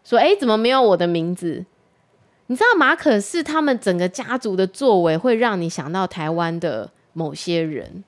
[0.03, 1.65] 说：“哎，怎么没有我的名字？”
[2.51, 8.03] 你知道马可是他们整个家族的作为，会让你想到台湾的某些人，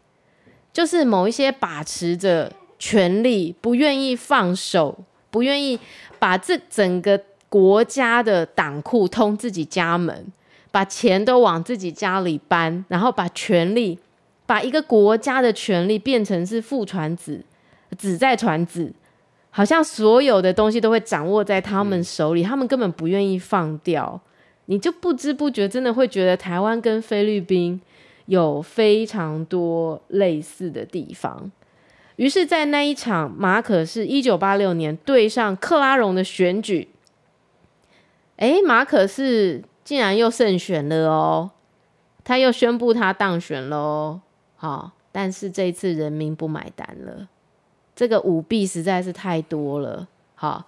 [0.74, 5.80] 就是某一些把持着权力、不愿意放手、不愿意
[6.20, 7.18] 把这整个
[7.48, 10.28] 国家的党库通自己家门。
[10.72, 13.98] 把钱都往自己家里搬，然后把权力，
[14.46, 17.42] 把一个国家的权力变成是父传子，
[17.98, 18.92] 子在传子，
[19.52, 24.20] 好像所有的东西都会掌握在他们手里，他们根本不愿意放掉。
[24.66, 27.82] 你就不知不觉真的会觉得台湾跟菲律宾
[28.26, 31.52] 有非常多类似的地方。
[32.16, 36.90] 于是，在那一场马可是一九八六年对上克拉荣的选举，
[38.38, 39.64] 哎，马可是。
[39.86, 41.52] 竟然又胜选了哦！
[42.24, 44.22] 他又宣布他当选了哦。
[44.56, 47.28] 好，但是这一次人民不买单了，
[47.94, 50.08] 这个舞弊实在是太多了。
[50.36, 50.66] 好，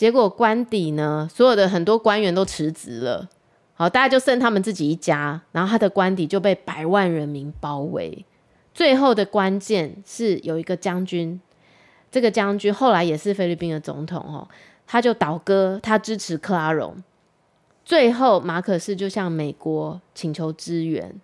[0.00, 3.28] 结果官邸呢，所有的很多官员都辞职了。
[3.74, 8.24] 好，大家就剩他们自己一家，然后他的官邸就被百万人民包围。
[8.72, 11.38] 最后的关键是有一个将军，
[12.10, 14.48] 这个将军后来也是菲律宾的总统哦，
[14.86, 16.96] 他就倒戈，他支持克拉荣。
[17.84, 21.14] 最后，马可斯就向美国请求支援，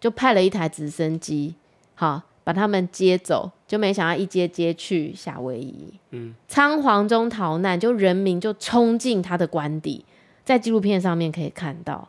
[0.00, 1.56] 就派了一台直升机，
[1.94, 3.50] 好把他们接走。
[3.66, 10.04] 就没想到一接接去夏威夷，嗯，仓皇中逃难，就人民就冲进他的官邸，
[10.44, 12.06] 在纪录片上面可以看到，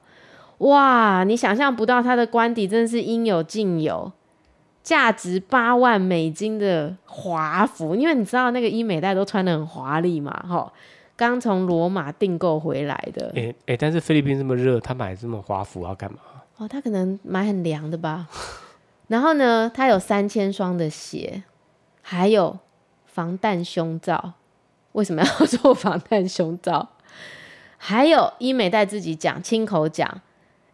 [0.58, 4.12] 哇，你想象不到他的官邸真的是应有尽有，
[4.84, 10.74] 价值八万美金的华服，因为你知道那个医美代都穿的很华丽嘛，哈。
[11.16, 16.20] 刚从罗马订购回来的，哎、欸欸、但是菲律宾这么热，他买这么华服要干嘛？
[16.58, 18.28] 哦，他可能买很凉的吧。
[19.08, 21.43] 然后呢，他有三千双的鞋，
[22.01, 22.58] 还有
[23.06, 24.34] 防弹胸罩。
[24.93, 26.89] 为什么要做防弹胸罩？
[27.78, 30.22] 还有医美代自己讲，亲口讲，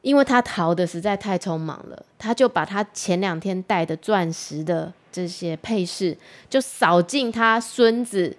[0.02, 6.18] 因为他逃的实在太匆忙了，他就把他前两天戴的钻石的这些配饰，
[6.50, 8.38] 就扫进他孙子。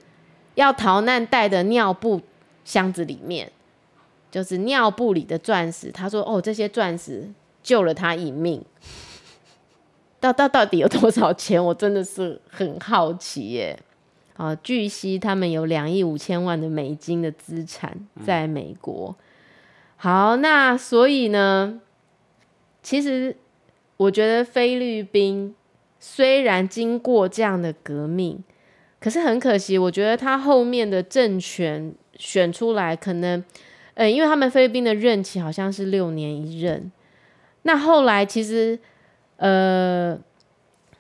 [0.57, 2.20] 要逃难带的尿布
[2.64, 3.51] 箱子里面，
[4.30, 5.91] 就是尿布里的钻石。
[5.91, 7.30] 他说：“哦，这些钻石
[7.62, 8.62] 救了他一命。”
[10.21, 11.62] 到到到底有多少钱？
[11.64, 13.79] 我真的是很好奇耶。
[14.37, 19.16] 啊，据悉他们有两亿五千万的美金的资产在美国。
[19.97, 21.81] 好，那所以呢，
[22.83, 23.37] 其实
[23.97, 25.55] 我觉得菲律宾
[25.99, 28.43] 虽然经过这样的革命。
[28.99, 33.43] 可是很可惜，我觉得他后面的政权选出来，可能，
[33.95, 36.93] 嗯，因为他们菲律宾的任期好像是六年一任，
[37.62, 38.79] 那后来其实，
[39.41, 40.18] 呃，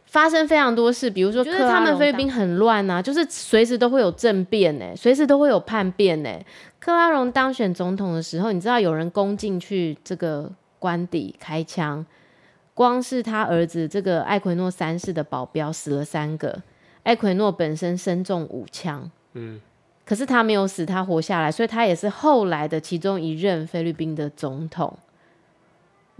[0.06, 6.30] 发生非常多事，比如说，就是他们菲律宾很乱啊，就是随时都会有政变呢，随时都会有叛变呢。
[6.78, 12.04] 克拉荣当选总统的时候，你知道有人攻进去这个官邸开枪，
[12.72, 16.62] 光是他儿子这个艾奎诺三世的保镖死了三个。
[17.02, 19.60] 艾奎诺本身身中五枪，嗯，
[20.06, 24.98] 可是他没有死，他活下来，所以他也是后来的其中一任菲律宾的总统。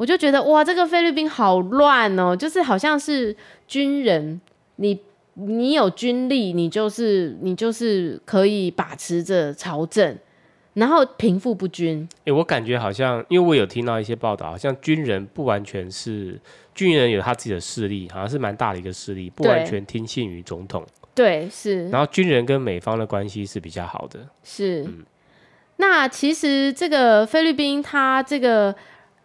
[0.01, 3.36] 我就觉得哇，这个菲律宾好乱哦，就是好像是
[3.68, 4.40] 军人，
[4.76, 4.98] 你
[5.34, 10.16] 你有军力，你就是你就是可以把持着朝政，
[10.72, 12.09] 然后贫富不均。
[12.20, 16.40] 哎、欸，我感觉好像，因为我有听到一些报道，好像军人不完全是
[16.74, 20.82] 军人有他自己的势力，好像是蛮大的一个势力，不完全听信于总统。
[21.14, 21.90] 对，是。
[21.90, 24.20] 然后军人跟美方的关系是比较好的。
[24.42, 24.82] 是。
[24.84, 25.05] 嗯、
[25.76, 28.74] 那其实这个菲律宾，他这个。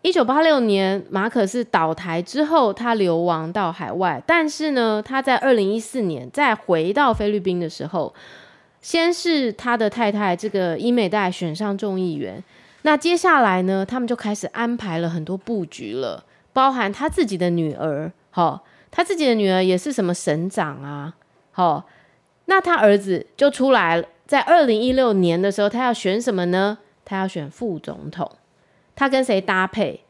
[0.06, 4.22] 一九八六年，马可是倒台之后，他流亡到海外。
[4.24, 8.14] 但是呢，他在二零一四年再回到菲律宾的时候，
[8.82, 12.44] 先是他的太太这个伊美代选上众议员。
[12.84, 18.60] 那接下来呢，他们就开始安排了很多布局了，包含他自己的女儿，齁，
[18.92, 21.16] 他自己的女儿也是什么省长啊，
[21.56, 21.82] 齁。
[22.46, 26.78] 那他儿子就出来了，在二零一六年的时候，他要选什么呢？
[27.04, 28.30] 他要选副总统。
[28.96, 30.02] 他跟谁搭配？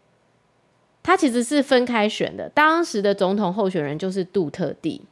[1.02, 2.50] 他其实是分开选的。
[2.50, 5.04] 当时的总统候选人就是杜特地。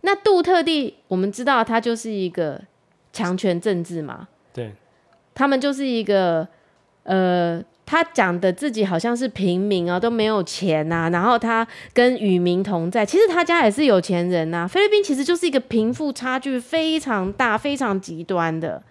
[0.00, 2.62] 那杜特地，我们知道他就是一个
[3.12, 4.28] 强权政治嘛。
[4.54, 4.72] 对。
[5.34, 6.48] 他们就是一个，
[7.02, 11.10] 呃，他讲的自己好像是平民啊，都没有钱呐。
[11.12, 14.66] 然后他跟与民同在，其实他家也是有钱人呐。
[14.66, 18.82] 菲律宾其实就是一个贫富差距非常大、非常极端的。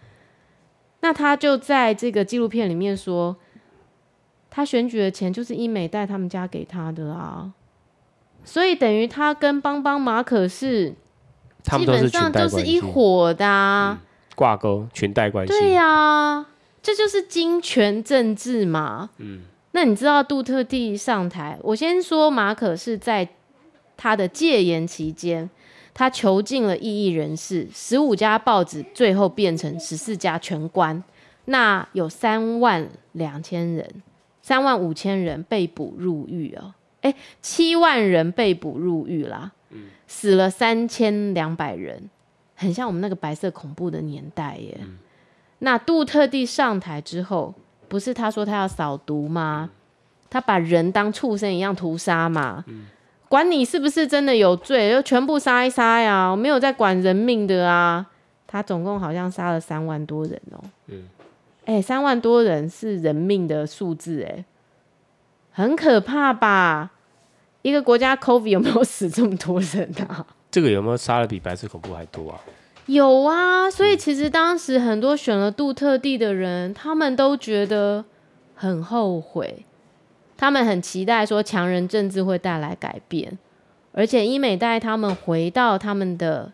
[0.99, 3.36] 那他就在这个纪录片里面说。
[4.56, 7.51] 他选举的钱就是伊美代他们家给他的啊，
[8.45, 10.93] 所以等于他跟邦邦马可是
[11.64, 13.99] 基本上就是一伙的啊，
[14.36, 15.51] 挂钩裙带关系。
[15.51, 16.45] 对呀、啊，
[16.84, 19.10] 这就是金权政治嘛。
[19.18, 19.41] 嗯，
[19.72, 23.28] 那你知道杜特地上台，我先说马可是在
[23.97, 25.49] 他的戒严期间，
[25.95, 31.04] 他囚禁了异议人士，十五家报纸最后变成十四家全关，
[31.45, 33.89] 那有三万两千人。
[34.43, 42.09] 三万五千人被捕入狱哦，哎，七万人被捕入狱啦，嗯、死了三千两百人，
[42.53, 44.77] 很像我们那个白色恐怖的年代耶。
[44.81, 44.97] 嗯、
[45.59, 47.55] 那杜特地上台之后，
[47.87, 49.69] 不是他说他要扫毒吗？
[49.71, 49.75] 嗯、
[50.29, 52.87] 他把人当畜生一样屠杀嘛，嗯、
[53.29, 58.05] 管你是不是真的有罪，就全部杀一杀呀，我没有在管人命的啊。
[58.45, 60.59] 他总共好像杀了三万多人哦。
[60.87, 61.07] 嗯
[61.66, 64.43] 哎、欸，三万多人是人命的数字，哎，
[65.51, 66.91] 很可怕吧？
[67.61, 70.26] 一个国家 COVID 有没有死这么多人啊？
[70.51, 72.41] 这个有没有杀的比白色恐怖还多啊？
[72.88, 78.03] 有啊，所以其实当时很多选了杜特地的人，他们都觉得
[78.55, 79.66] 很后悔，
[80.36, 83.39] 他们很期待说强人政治会带来改变，
[83.93, 86.51] 而且伊美带他们回到他们的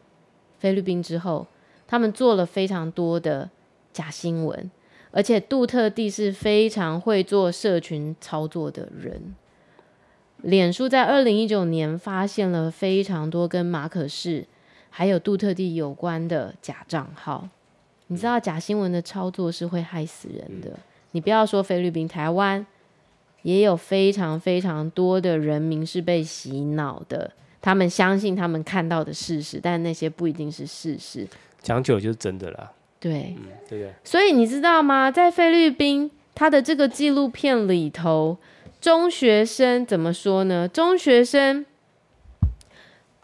[0.60, 1.48] 菲律宾之后，
[1.88, 3.50] 他们做了非常多的
[3.92, 4.70] 假新闻。
[5.12, 9.36] 而且杜特地是非常会做社群操作的人。
[10.42, 14.46] 脸书在二零一九年发现了非常多跟马可仕
[14.90, 17.50] 还有杜特地有关的假账号。
[18.08, 20.80] 你知道假新闻的操作是会害死人的。
[21.12, 22.66] 你不要说菲律宾，台湾
[23.42, 27.32] 也有非常非常多的人民是被洗脑的。
[27.62, 31.28] 他们相信他们看到的事实，但那些不一定是事实。
[31.62, 32.72] 讲久就是真的啦。
[33.00, 35.10] 对，嗯、对对，所以你知道吗？
[35.10, 38.38] 在菲律宾，他的这个纪录片里头，
[38.82, 40.68] 中学生怎么说呢？
[40.68, 41.66] 中学生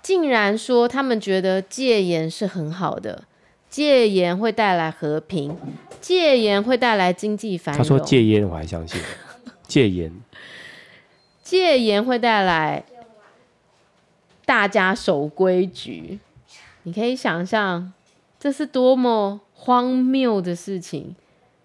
[0.02, 3.26] 竟然说他们觉得戒严是很好的，
[3.70, 5.58] 戒严会带来和平，
[6.00, 7.84] 戒严会带来经济繁荣。
[7.84, 9.02] 他说戒烟，我还相信
[9.68, 10.14] 戒严，
[11.44, 12.86] 戒严会带来
[14.46, 16.20] 大家守规矩。
[16.84, 17.92] 你可以想象，
[18.40, 19.42] 这是多么。
[19.66, 21.16] 荒谬的事情，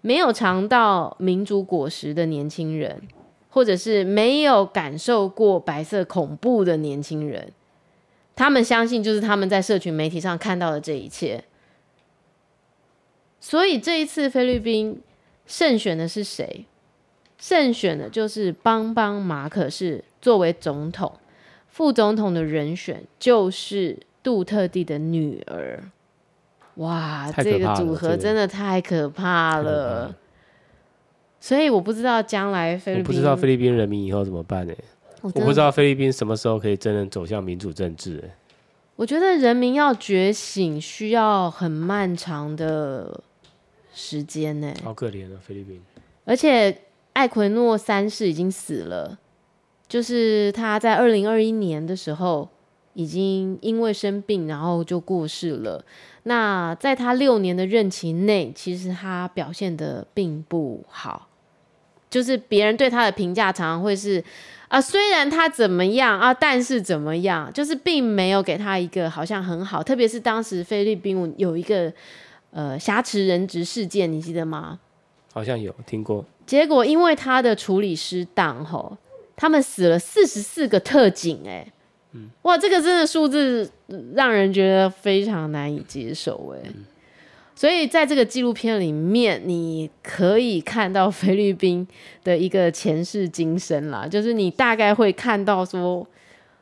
[0.01, 2.99] 没有尝到民主果实的年轻人，
[3.47, 7.53] 或者是没有感受过白色恐怖的年轻人，
[8.35, 11.43] 他们相信就是他们在社群媒体上看到的这一切。
[13.39, 14.99] 所以这一次菲律宾
[15.45, 16.65] 胜选的是谁？
[17.37, 21.13] 胜选的就是邦邦马可仕作为总统，
[21.69, 25.83] 副总统的人选就是杜特地的女儿。
[26.81, 30.15] 哇，这个组合真的太可怕了，
[31.39, 34.73] 所以我不知道将来菲律宾，我不知道菲律宾人民以后怎么办呢？
[35.21, 38.29] 我不知道菲律宾什么时候可以真正走向民主政治。
[38.95, 43.21] 我觉得人民要觉醒需要很漫长的
[43.93, 44.73] 时间呢。
[44.83, 45.81] 好可怜啊，菲律宾！
[46.25, 46.75] 而且
[47.13, 49.17] 艾奎诺三世已经死了，
[49.87, 52.49] 就是他在二零二一年的时候
[52.93, 55.83] 已经因为生病，然后就过世了。
[56.23, 61.27] 那在他六年的任期内，其实他表现的并不好。
[62.09, 64.21] 就是别人对他的评价常常会是
[64.67, 69.81] 啊，虽然他怎么样啊，但是怎么样，就是并没有给他一个好像很好。
[69.81, 71.91] 特别是当时菲律宾有一个
[72.51, 74.77] 呃挟持人质事件，你记得吗？
[75.33, 76.25] 好像有听过。
[76.45, 78.97] 结果因为他的处理失当，吼，
[79.37, 81.71] 他们死了四十四个特警，哎，
[82.13, 83.69] 嗯，哇，这个真的数字
[84.13, 86.59] 让人觉得非常难以接受，哎。
[86.65, 86.85] 嗯
[87.53, 91.87] 所以在这个纪录片里面，你可以看到菲律宾
[92.23, 96.07] 的一个前世今生啦，就是你大概会看到说，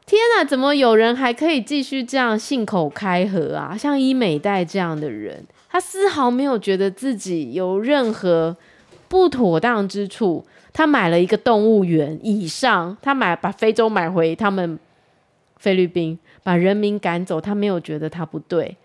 [0.06, 3.78] 天哪，怎么有人还可以继续这样信口开河啊？
[3.78, 8.58] 像伊美代这样的人，他丝毫没有觉得自己有任何
[9.08, 10.45] 不妥当之处。
[10.74, 14.78] 他买了一个动物园以上，他买把非洲买回他们
[15.60, 18.76] 菲律宾，把人民赶走，他没有觉得他不对。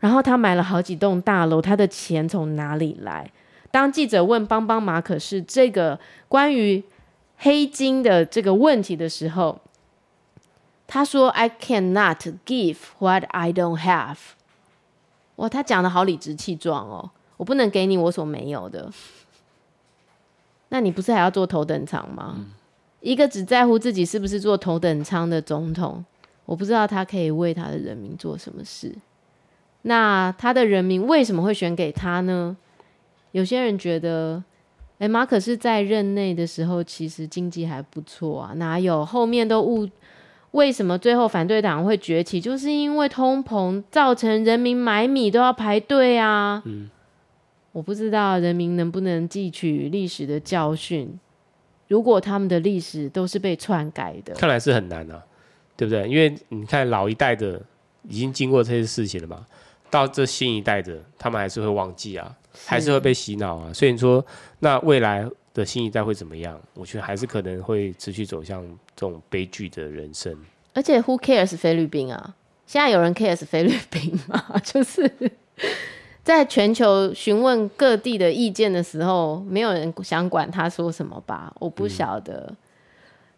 [0.00, 3.30] 然后他买了好几栋大楼，他的钱从哪里来？
[3.70, 5.98] 当记者问邦邦马可是这个
[6.28, 6.82] 关于
[7.38, 9.60] 黑金的这个问题的时候，
[10.86, 14.18] 他说：“I cannot give what I don't have。”
[15.36, 17.10] 哇，他讲的好理直气壮哦！
[17.36, 18.90] 我不能给你我所没有的。
[20.70, 22.34] 那你不是还要坐头等舱吗？
[22.38, 22.52] 嗯。
[23.00, 26.04] 一个只在乎自己是不是坐头等舱的总统，
[26.46, 28.94] 我不知道他可以为他的人民做什么事。
[29.82, 32.56] 那他的人民为什么会选给他呢？
[33.32, 34.42] 有些人觉得，
[34.98, 39.88] 哎，马可是在任内的时候，其实经济还不错啊，哪有后面都误？
[40.52, 42.40] 为什么最后反对党会崛起？
[42.40, 46.62] 就是因为通膨造成人民买米都要排队啊。
[46.64, 46.88] 嗯，
[47.72, 51.18] 我不知道人民能不能汲取历史的教训。
[51.88, 55.22] 如果他们的历史都是被篡改的，看来是很难啊，
[55.76, 56.08] 对不对？
[56.08, 57.60] 因为你看老一代的
[58.08, 59.46] 已经经过这些事情了嘛。
[59.88, 63.72] 到这新一代的，他们还是会忘记啊，还是会被洗脑啊。
[63.72, 64.24] 所以你说，
[64.58, 65.24] 那未来
[65.54, 66.60] 的新一代会怎么样？
[66.74, 68.62] 我觉得还是可能会持续走向
[68.96, 70.36] 这种悲剧的人生。
[70.74, 72.34] 而且，Who cares 菲律宾啊？
[72.66, 74.60] 现在有人 cares 菲律宾吗？
[74.64, 75.08] 就是
[76.24, 81.54] 在全球询问各地的意见的时候，没有人想管他说什么吧？
[81.60, 82.46] 我不晓得。
[82.48, 82.56] 嗯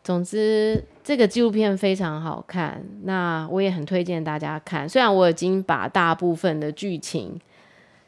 [0.09, 4.89] 总之，这个纪录片非常好看，那我也很推荐大家看。
[4.89, 7.39] 虽然我已经把大部分的剧情，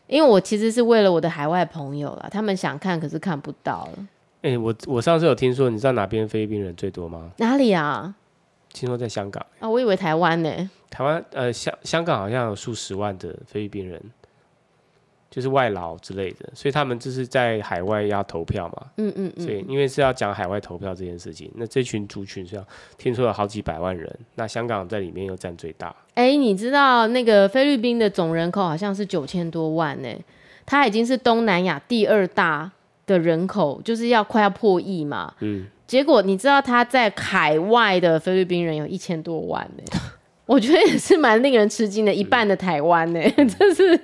[0.07, 4.09] 因为我其实是为了我的海外朋友啦，他们想看，可是看不到了。
[4.41, 7.33] 哎、欸，我我上次有听说，你知道哪边菲律宾人最多吗？
[7.37, 8.15] 哪里啊？
[8.73, 10.71] 听说在香港啊，我以为台湾呢。
[10.89, 14.03] 台湾呃，香香港好像有数十万的菲律宾人。
[15.31, 18.87] 就是外劳之类的，所以他们就是在海外要投票嘛。
[18.97, 19.45] 嗯嗯嗯。
[19.47, 22.65] 所以因为是要讲海外投票这件事情，那这群族群是要
[22.99, 25.95] 听说有好几百万人，那香港在里面又占最大。
[26.15, 30.09] 哎、欸，你知道那个菲律宾的总人口好像是九千多万呢，
[30.67, 32.69] 它已经是东南亚第二大
[33.07, 35.33] 的人口，就是要快要破亿嘛。
[35.39, 35.65] 嗯。
[35.87, 40.01] 结果你知道他在海外的菲律宾人有一千多万呢，
[40.47, 44.01] 我觉得也是蛮令人吃惊的，一半的台湾呢，这、嗯、是。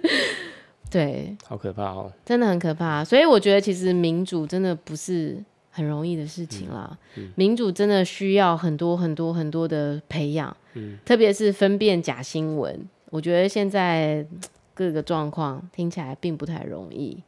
[0.97, 3.05] 对，好可怕哦，真的很可怕。
[3.05, 5.37] 所以我觉得其实民主真的不是
[5.71, 6.97] 很容易的事情啦。
[7.17, 12.89] 嗯嗯、民主真的需要很多很多很多的培养，嗯、特别是分辨假新闻。
[13.11, 14.27] 我觉得现在
[14.73, 17.23] 各个状况听起来并不太容易。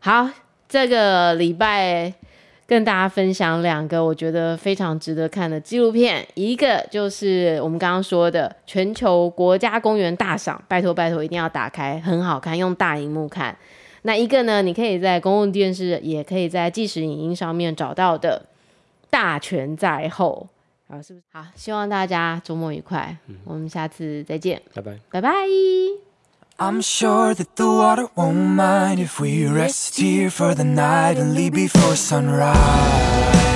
[0.00, 0.28] 好，
[0.68, 2.12] 这个礼拜。
[2.66, 13.56] 跟大家分享两个我觉得非常值得看的纪录片，一个就是我们刚刚说的全球国家公园大赏，拜托拜托一定要打开，很好看，用大荧幕看。
[14.02, 18.42] 那一个呢，你可以在公共电视，也可以在即时影音上面找到的
[19.10, 20.46] 《大权在后》
[20.94, 21.24] 啊，是不是？
[21.32, 25.30] 好，希望大家周末愉快，嗯、我们下次再见，拜拜，拜拜。
[26.56, 31.54] I'm sure that the water won't mind if we rest here for the night and leave
[31.54, 33.53] before sunrise.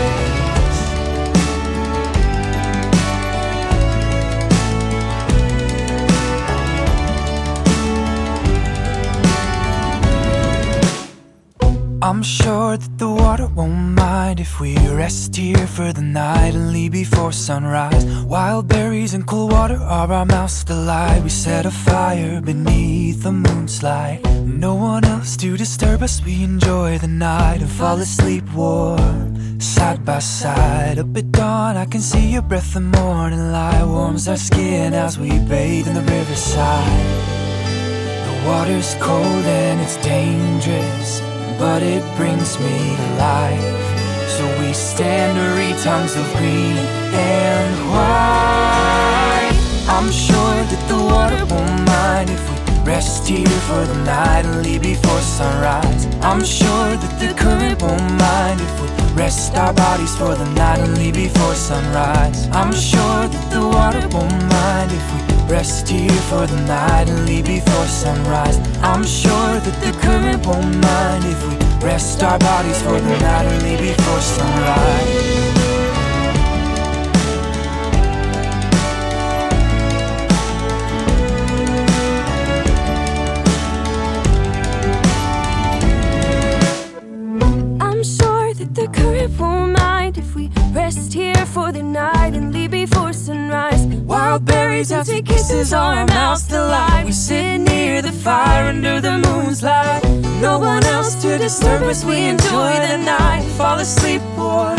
[12.00, 16.72] I'm sure that the water won't mind if we rest here for the night and
[16.72, 18.04] leave before sunrise.
[18.24, 21.24] Wild berries and cool water are our mouth's delight.
[21.24, 24.22] We set a fire beneath the moon's light.
[24.44, 26.24] No one else to disturb us.
[26.24, 31.00] We enjoy the night and fall asleep warm, side by side.
[31.00, 32.74] Up at dawn, I can see your breath.
[32.74, 37.06] The morning light warms our skin as we bathe in the riverside.
[38.24, 43.78] The water's cold and it's dangerous but it brings me to life.
[44.36, 46.76] So we stand to read tongues of green
[47.12, 49.58] and white.
[49.88, 54.62] I'm sure that the water won't mind if we rest here for the night and
[54.62, 56.06] leave before sunrise.
[56.22, 60.80] I'm sure that the current won't mind if we rest our bodies for the night
[60.80, 62.48] and leave before sunrise.
[62.52, 67.26] I'm sure that the water won't mind if we rest here for the night and
[67.26, 68.58] leave before sunrise.
[68.82, 73.46] I'm sure that the current won't mind if we rest our bodies for the night
[73.46, 75.57] and leave before sunrise.
[88.92, 93.84] Current won't mind if we rest here for the night and leave before sunrise.
[94.10, 97.04] Wild berries to kisses on our mouths delight.
[97.06, 100.02] We sit near the fire under the moon's light.
[100.40, 102.04] No one else to disturb us.
[102.04, 103.42] We enjoy the night.
[103.56, 104.78] Fall asleep warm,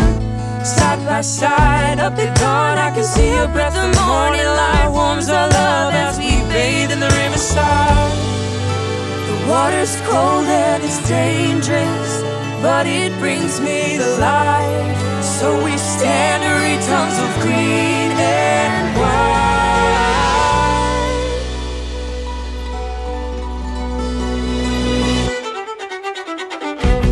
[0.64, 1.98] side by side.
[2.00, 3.74] Up at dawn, I can see your breath.
[3.74, 8.12] The morning light warms our love as we bathe in the riverside.
[9.28, 12.09] The water's cold and it's dangerous,
[12.62, 15.22] but it brings me to life.
[15.22, 19.40] So we stand to read tongues of green and white.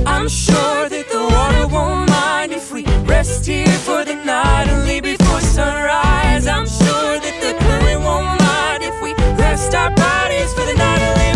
[0.06, 4.86] I'm sure that the water won't mind if we rest here for the night and
[4.86, 6.46] leave before sunrise.
[6.46, 11.27] I'm sure that the current won't mind if we rest our bodies for the night